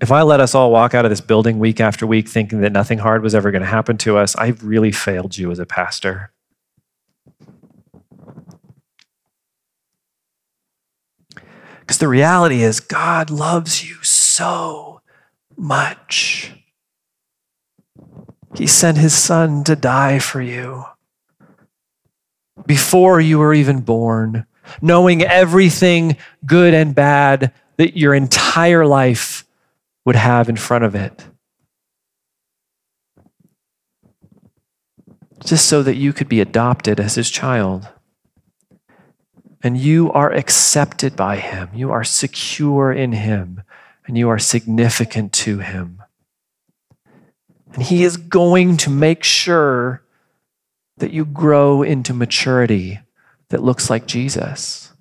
if 0.00 0.10
I 0.10 0.22
let 0.22 0.40
us 0.40 0.54
all 0.54 0.70
walk 0.70 0.94
out 0.94 1.04
of 1.04 1.10
this 1.10 1.20
building 1.20 1.58
week 1.58 1.78
after 1.78 2.06
week 2.06 2.26
thinking 2.26 2.62
that 2.62 2.72
nothing 2.72 2.96
hard 2.96 3.22
was 3.22 3.34
ever 3.34 3.50
going 3.50 3.60
to 3.60 3.68
happen 3.68 3.98
to 3.98 4.16
us, 4.16 4.34
I've 4.36 4.64
really 4.64 4.92
failed 4.92 5.36
you 5.36 5.50
as 5.50 5.58
a 5.58 5.66
pastor. 5.66 6.32
The 12.00 12.08
reality 12.08 12.62
is, 12.62 12.80
God 12.80 13.30
loves 13.30 13.88
you 13.88 14.02
so 14.02 15.00
much. 15.56 16.52
He 18.56 18.66
sent 18.66 18.98
his 18.98 19.14
son 19.14 19.62
to 19.64 19.76
die 19.76 20.18
for 20.18 20.42
you 20.42 20.84
before 22.66 23.20
you 23.20 23.38
were 23.38 23.54
even 23.54 23.80
born 23.80 24.46
knowing 24.80 25.22
everything 25.22 26.16
good 26.44 26.74
and 26.74 26.94
bad 26.94 27.52
that 27.76 27.96
your 27.96 28.14
entire 28.14 28.86
life 28.86 29.44
would 30.04 30.16
have 30.16 30.48
in 30.48 30.56
front 30.56 30.84
of 30.84 30.94
it. 30.94 31.26
Just 35.44 35.66
so 35.66 35.82
that 35.82 35.96
you 35.96 36.12
could 36.12 36.28
be 36.28 36.40
adopted 36.40 37.00
as 37.00 37.14
his 37.14 37.30
child. 37.30 37.88
And 39.62 39.76
you 39.76 40.10
are 40.12 40.32
accepted 40.32 41.16
by 41.16 41.36
him, 41.36 41.68
you 41.74 41.90
are 41.90 42.04
secure 42.04 42.92
in 42.92 43.12
him, 43.12 43.62
and 44.06 44.16
you 44.16 44.28
are 44.28 44.38
significant 44.38 45.32
to 45.34 45.58
him. 45.58 46.02
And 47.74 47.82
he 47.82 48.02
is 48.02 48.16
going 48.16 48.76
to 48.78 48.90
make 48.90 49.22
sure 49.22 50.02
that 50.96 51.12
you 51.12 51.24
grow 51.24 51.82
into 51.82 52.12
maturity 52.12 53.00
that 53.50 53.62
looks 53.62 53.90
like 53.90 54.06
Jesus. 54.06 54.92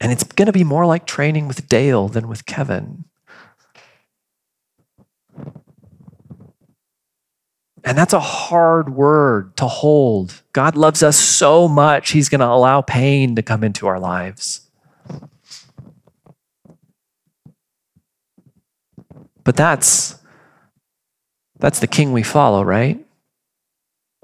And 0.00 0.10
it's 0.10 0.24
going 0.24 0.46
to 0.46 0.52
be 0.52 0.64
more 0.64 0.84
like 0.84 1.06
training 1.06 1.46
with 1.48 1.68
Dale 1.68 2.08
than 2.08 2.28
with 2.28 2.44
Kevin. 2.44 3.04
And 7.84 7.98
that's 7.98 8.12
a 8.12 8.20
hard 8.20 8.94
word 8.94 9.56
to 9.56 9.66
hold. 9.66 10.42
God 10.52 10.76
loves 10.76 11.02
us 11.02 11.16
so 11.16 11.66
much, 11.66 12.12
He's 12.12 12.28
going 12.28 12.40
to 12.40 12.46
allow 12.46 12.80
pain 12.80 13.34
to 13.36 13.42
come 13.42 13.64
into 13.64 13.86
our 13.86 13.98
lives. 13.98 14.68
But 19.44 19.56
that's 19.56 20.16
that's 21.58 21.80
the 21.80 21.86
king 21.86 22.12
we 22.12 22.22
follow, 22.22 22.62
right? 22.62 23.04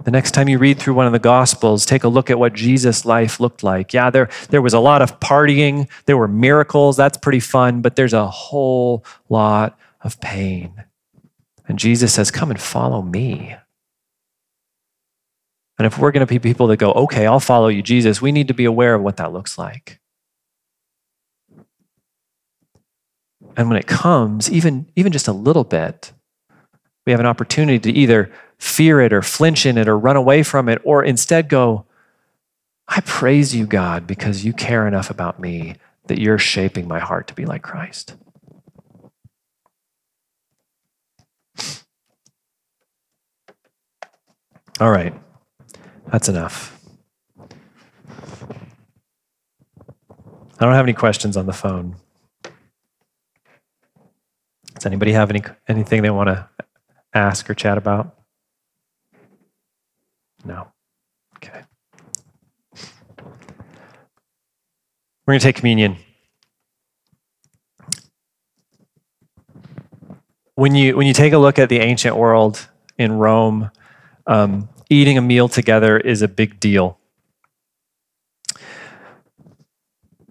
The 0.04 0.10
next 0.10 0.30
time 0.30 0.48
you 0.48 0.58
read 0.58 0.78
through 0.78 0.94
one 0.94 1.06
of 1.06 1.12
the 1.12 1.18
Gospels, 1.18 1.84
take 1.84 2.04
a 2.04 2.08
look 2.08 2.30
at 2.30 2.38
what 2.38 2.52
Jesus' 2.52 3.04
life 3.04 3.40
looked 3.40 3.62
like. 3.62 3.92
Yeah, 3.92 4.10
there, 4.10 4.28
there 4.50 4.62
was 4.62 4.74
a 4.74 4.80
lot 4.80 5.02
of 5.02 5.18
partying, 5.20 5.88
there 6.06 6.16
were 6.16 6.28
miracles, 6.28 6.96
that's 6.96 7.18
pretty 7.18 7.40
fun, 7.40 7.80
but 7.80 7.96
there's 7.96 8.12
a 8.12 8.28
whole 8.28 9.04
lot 9.28 9.78
of 10.02 10.20
pain. 10.20 10.84
And 11.68 11.78
Jesus 11.78 12.12
says, 12.12 12.30
Come 12.30 12.50
and 12.50 12.60
follow 12.60 13.02
me. 13.02 13.56
And 15.78 15.86
if 15.86 15.96
we're 15.96 16.10
going 16.10 16.26
to 16.26 16.32
be 16.32 16.40
people 16.40 16.66
that 16.68 16.78
go, 16.78 16.92
okay, 16.92 17.26
I'll 17.26 17.38
follow 17.38 17.68
you, 17.68 17.82
Jesus, 17.82 18.20
we 18.20 18.32
need 18.32 18.48
to 18.48 18.54
be 18.54 18.64
aware 18.64 18.96
of 18.96 19.02
what 19.02 19.16
that 19.18 19.32
looks 19.32 19.56
like. 19.56 20.00
And 23.56 23.68
when 23.68 23.78
it 23.78 23.86
comes, 23.86 24.50
even, 24.50 24.88
even 24.96 25.12
just 25.12 25.28
a 25.28 25.32
little 25.32 25.64
bit, 25.64 26.12
we 27.06 27.12
have 27.12 27.20
an 27.20 27.26
opportunity 27.26 27.78
to 27.78 27.96
either 27.96 28.32
fear 28.58 29.00
it 29.00 29.12
or 29.12 29.22
flinch 29.22 29.64
in 29.66 29.78
it 29.78 29.88
or 29.88 29.96
run 29.96 30.16
away 30.16 30.42
from 30.42 30.68
it, 30.68 30.80
or 30.84 31.04
instead 31.04 31.48
go, 31.48 31.84
I 32.88 33.00
praise 33.00 33.54
you, 33.54 33.66
God, 33.66 34.06
because 34.06 34.44
you 34.44 34.52
care 34.52 34.86
enough 34.86 35.10
about 35.10 35.38
me 35.38 35.76
that 36.06 36.20
you're 36.20 36.38
shaping 36.38 36.88
my 36.88 36.98
heart 36.98 37.28
to 37.28 37.34
be 37.34 37.46
like 37.46 37.62
Christ. 37.62 38.16
All 44.80 44.92
right. 44.92 45.12
That's 46.12 46.28
enough. 46.28 46.80
I 50.60 50.64
don't 50.64 50.74
have 50.74 50.84
any 50.84 50.92
questions 50.92 51.36
on 51.36 51.46
the 51.46 51.52
phone. 51.52 51.96
Does 54.74 54.86
anybody 54.86 55.12
have 55.12 55.30
any 55.30 55.42
anything 55.66 56.02
they 56.02 56.10
want 56.10 56.28
to 56.28 56.48
ask 57.12 57.50
or 57.50 57.54
chat 57.54 57.76
about? 57.76 58.16
No. 60.44 60.68
Okay. 61.36 61.62
We're 65.26 65.32
going 65.32 65.40
to 65.40 65.44
take 65.44 65.56
communion. 65.56 65.96
When 70.54 70.76
you 70.76 70.96
when 70.96 71.08
you 71.08 71.12
take 71.12 71.32
a 71.32 71.38
look 71.38 71.58
at 71.58 71.68
the 71.68 71.80
ancient 71.80 72.16
world 72.16 72.68
in 72.96 73.12
Rome, 73.12 73.72
um, 74.28 74.68
eating 74.88 75.18
a 75.18 75.22
meal 75.22 75.48
together 75.48 75.98
is 75.98 76.22
a 76.22 76.28
big 76.28 76.60
deal. 76.60 76.98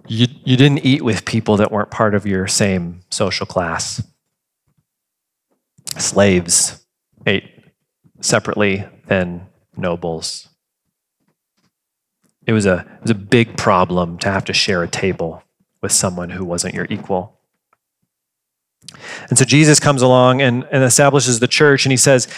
You, 0.08 0.28
you 0.46 0.56
didn't 0.56 0.86
eat 0.86 1.02
with 1.02 1.26
people 1.26 1.58
that 1.58 1.72
weren't 1.72 1.92
part 1.92 2.16
of 2.16 2.26
your 2.26 2.48
same 2.48 3.02
social 3.10 3.46
class. 3.46 4.02
Slaves 5.98 6.86
ate 7.26 7.52
separately 8.22 8.86
than 9.08 9.48
nobles. 9.76 10.48
It 12.46 12.54
was, 12.54 12.66
a, 12.66 12.86
it 12.96 13.02
was 13.02 13.12
a 13.12 13.16
big 13.16 13.58
problem 13.58 14.18
to 14.20 14.32
have 14.32 14.46
to 14.46 14.54
share 14.54 14.82
a 14.82 14.88
table 14.88 15.44
with 15.82 15.92
someone 15.92 16.30
who 16.30 16.46
wasn't 16.46 16.74
your 16.74 16.88
equal. 16.90 17.38
And 19.30 19.38
so 19.38 19.44
Jesus 19.44 19.82
comes 19.82 20.02
along 20.02 20.42
and, 20.42 20.66
and 20.72 20.84
establishes 20.84 21.42
the 21.42 21.48
church, 21.48 21.86
and 21.86 21.92
he 21.92 21.98
says, 21.98 22.30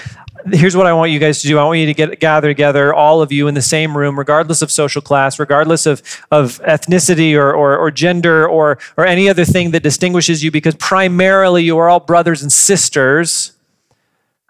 here's 0.51 0.75
what 0.75 0.85
I 0.85 0.93
want 0.93 1.11
you 1.11 1.19
guys 1.19 1.41
to 1.41 1.47
do. 1.47 1.57
I 1.57 1.63
want 1.63 1.79
you 1.79 1.85
to 1.87 1.93
get 1.93 2.19
gather 2.19 2.47
together, 2.47 2.93
all 2.93 3.21
of 3.21 3.31
you 3.31 3.47
in 3.47 3.55
the 3.55 3.61
same 3.61 3.97
room, 3.97 4.17
regardless 4.17 4.61
of 4.61 4.71
social 4.71 5.01
class, 5.01 5.39
regardless 5.39 5.85
of, 5.85 6.01
of 6.31 6.61
ethnicity 6.63 7.35
or, 7.35 7.53
or, 7.53 7.77
or 7.77 7.91
gender 7.91 8.47
or, 8.47 8.77
or 8.97 9.05
any 9.05 9.29
other 9.29 9.45
thing 9.45 9.71
that 9.71 9.83
distinguishes 9.83 10.43
you, 10.43 10.51
because 10.51 10.75
primarily 10.75 11.63
you 11.63 11.77
are 11.77 11.89
all 11.89 11.99
brothers 11.99 12.41
and 12.41 12.51
sisters. 12.51 13.53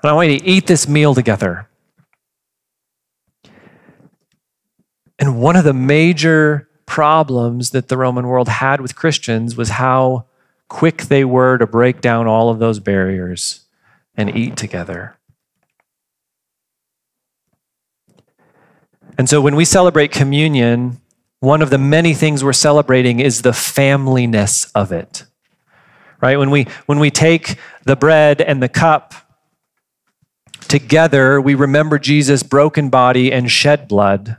And 0.02 0.10
I 0.10 0.14
want 0.14 0.30
you 0.30 0.40
to 0.40 0.46
eat 0.46 0.68
this 0.68 0.88
meal 0.88 1.14
together. 1.14 1.68
And 5.18 5.42
one 5.42 5.58
of 5.58 5.66
the 5.66 5.74
major 5.74 6.70
problems 6.86 7.72
that 7.72 7.90
the 7.90 7.98
Roman 7.98 8.28
world 8.28 8.48
had 8.48 8.82
with 8.82 8.96
Christians 8.96 9.56
was 9.56 9.70
how 9.70 10.26
quick 10.70 11.04
they 11.04 11.26
were 11.26 11.58
to 11.58 11.68
break 11.68 12.00
down 12.00 12.26
all 12.26 12.50
of 12.50 12.60
those 12.60 12.80
barriers 12.80 13.66
and 14.16 14.36
eat 14.36 14.56
together. 14.56 15.19
And 19.20 19.28
so 19.28 19.42
when 19.42 19.58
we 19.58 19.66
celebrate 19.66 20.14
communion, 20.14 21.02
one 21.42 21.62
of 21.62 21.72
the 21.72 21.78
many 21.78 22.14
things 22.14 22.42
we're 22.42 22.54
celebrating 22.54 23.20
is 23.20 23.42
the 23.42 23.52
familyness 23.52 24.72
of 24.74 24.94
it. 24.94 25.26
Right? 26.22 26.40
When 26.40 26.52
we 26.52 26.68
when 26.86 27.00
we 27.00 27.12
take 27.12 27.58
the 27.84 27.98
bread 27.98 28.40
and 28.40 28.64
the 28.64 28.70
cup 28.70 29.14
together, 30.70 31.42
we 31.42 31.54
remember 31.54 32.00
Jesus' 32.00 32.44
broken 32.44 32.90
body 32.90 33.30
and 33.30 33.52
shed 33.52 33.90
blood. 33.90 34.38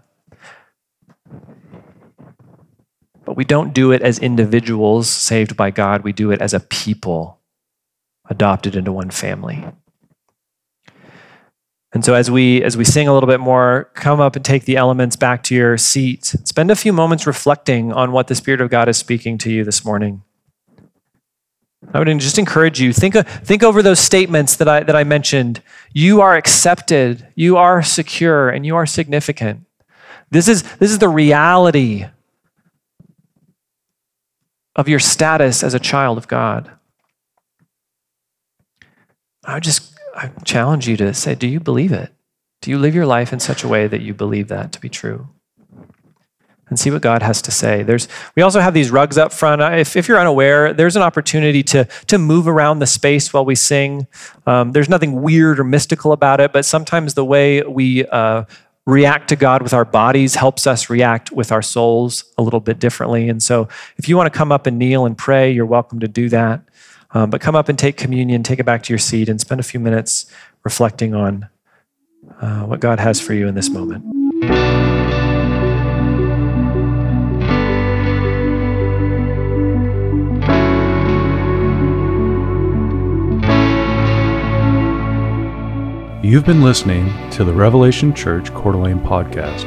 But 3.26 3.36
we 3.36 3.44
don't 3.44 3.74
do 3.74 3.92
it 3.92 4.00
as 4.00 4.18
individuals 4.18 5.10
saved 5.10 5.58
by 5.58 5.70
God, 5.70 6.04
we 6.04 6.14
do 6.14 6.30
it 6.30 6.40
as 6.40 6.54
a 6.54 6.60
people 6.60 7.38
adopted 8.30 8.74
into 8.74 8.92
one 8.92 9.10
family. 9.10 9.62
And 11.92 12.04
so 12.04 12.14
as 12.14 12.30
we 12.30 12.62
as 12.62 12.76
we 12.76 12.84
sing 12.84 13.08
a 13.08 13.12
little 13.12 13.28
bit 13.28 13.40
more, 13.40 13.90
come 13.94 14.20
up 14.20 14.36
and 14.36 14.44
take 14.44 14.64
the 14.64 14.76
elements 14.76 15.16
back 15.16 15.42
to 15.44 15.54
your 15.54 15.76
seat. 15.76 16.24
Spend 16.44 16.70
a 16.70 16.76
few 16.76 16.92
moments 16.92 17.26
reflecting 17.26 17.92
on 17.92 18.12
what 18.12 18.28
the 18.28 18.34
Spirit 18.34 18.60
of 18.60 18.70
God 18.70 18.88
is 18.88 18.96
speaking 18.96 19.38
to 19.38 19.50
you 19.50 19.64
this 19.64 19.84
morning. 19.84 20.22
I 21.92 21.98
would 21.98 22.06
just 22.20 22.38
encourage 22.38 22.80
you 22.80 22.92
think 22.92 23.14
think 23.26 23.62
over 23.62 23.82
those 23.82 23.98
statements 23.98 24.54
that 24.56 24.68
I 24.68 24.84
that 24.84 24.94
I 24.94 25.02
mentioned. 25.02 25.62
You 25.92 26.20
are 26.20 26.36
accepted, 26.36 27.26
you 27.34 27.56
are 27.56 27.82
secure, 27.82 28.50
and 28.50 28.64
you 28.64 28.76
are 28.76 28.86
significant. 28.86 29.66
This 30.30 30.46
is 30.46 30.62
this 30.76 30.92
is 30.92 30.98
the 30.98 31.08
reality 31.08 32.06
of 34.76 34.88
your 34.88 35.00
status 35.00 35.64
as 35.64 35.74
a 35.74 35.80
child 35.80 36.18
of 36.18 36.28
God. 36.28 36.70
I 39.44 39.54
would 39.54 39.64
just 39.64 39.89
I 40.14 40.28
challenge 40.44 40.88
you 40.88 40.96
to 40.98 41.14
say, 41.14 41.34
do 41.34 41.46
you 41.46 41.60
believe 41.60 41.92
it? 41.92 42.12
Do 42.62 42.70
you 42.70 42.78
live 42.78 42.94
your 42.94 43.06
life 43.06 43.32
in 43.32 43.40
such 43.40 43.64
a 43.64 43.68
way 43.68 43.86
that 43.86 44.02
you 44.02 44.12
believe 44.12 44.48
that 44.48 44.72
to 44.72 44.80
be 44.80 44.88
true? 44.88 45.28
And 46.68 46.78
see 46.78 46.90
what 46.90 47.02
God 47.02 47.22
has 47.22 47.42
to 47.42 47.50
say. 47.50 47.82
There's, 47.82 48.06
we 48.36 48.42
also 48.42 48.60
have 48.60 48.74
these 48.74 48.92
rugs 48.92 49.18
up 49.18 49.32
front. 49.32 49.60
If, 49.60 49.96
if 49.96 50.06
you're 50.06 50.20
unaware, 50.20 50.72
there's 50.72 50.94
an 50.94 51.02
opportunity 51.02 51.64
to, 51.64 51.84
to 52.06 52.18
move 52.18 52.46
around 52.46 52.78
the 52.78 52.86
space 52.86 53.32
while 53.32 53.44
we 53.44 53.56
sing. 53.56 54.06
Um, 54.46 54.70
there's 54.70 54.88
nothing 54.88 55.20
weird 55.20 55.58
or 55.58 55.64
mystical 55.64 56.12
about 56.12 56.38
it, 56.38 56.52
but 56.52 56.64
sometimes 56.64 57.14
the 57.14 57.24
way 57.24 57.62
we 57.62 58.06
uh, 58.06 58.44
react 58.86 59.28
to 59.30 59.36
God 59.36 59.62
with 59.62 59.74
our 59.74 59.84
bodies 59.84 60.36
helps 60.36 60.66
us 60.66 60.88
react 60.88 61.32
with 61.32 61.50
our 61.50 61.62
souls 61.62 62.24
a 62.38 62.42
little 62.42 62.60
bit 62.60 62.78
differently. 62.78 63.28
And 63.28 63.42
so 63.42 63.68
if 63.96 64.08
you 64.08 64.16
want 64.16 64.32
to 64.32 64.36
come 64.38 64.52
up 64.52 64.66
and 64.66 64.78
kneel 64.78 65.06
and 65.06 65.18
pray, 65.18 65.50
you're 65.50 65.66
welcome 65.66 65.98
to 66.00 66.08
do 66.08 66.28
that. 66.28 66.62
Um, 67.12 67.30
but 67.30 67.40
come 67.40 67.56
up 67.56 67.68
and 67.68 67.78
take 67.78 67.96
communion, 67.96 68.42
take 68.42 68.58
it 68.58 68.64
back 68.64 68.82
to 68.84 68.92
your 68.92 68.98
seat, 68.98 69.28
and 69.28 69.40
spend 69.40 69.60
a 69.60 69.64
few 69.64 69.80
minutes 69.80 70.26
reflecting 70.62 71.14
on 71.14 71.48
uh, 72.40 72.62
what 72.62 72.80
God 72.80 73.00
has 73.00 73.20
for 73.20 73.34
you 73.34 73.48
in 73.48 73.54
this 73.54 73.70
moment. 73.70 74.04
You've 86.22 86.46
been 86.46 86.62
listening 86.62 87.12
to 87.32 87.42
the 87.42 87.52
Revelation 87.52 88.14
Church 88.14 88.54
Coeur 88.54 88.72
d'Alene 88.72 89.00
podcast. 89.00 89.64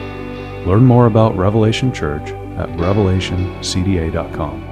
Learn 0.66 0.86
more 0.86 1.08
about 1.08 1.36
Revelation 1.36 1.92
Church 1.92 2.30
at 2.58 2.70
revelationcda.com. 2.78 4.63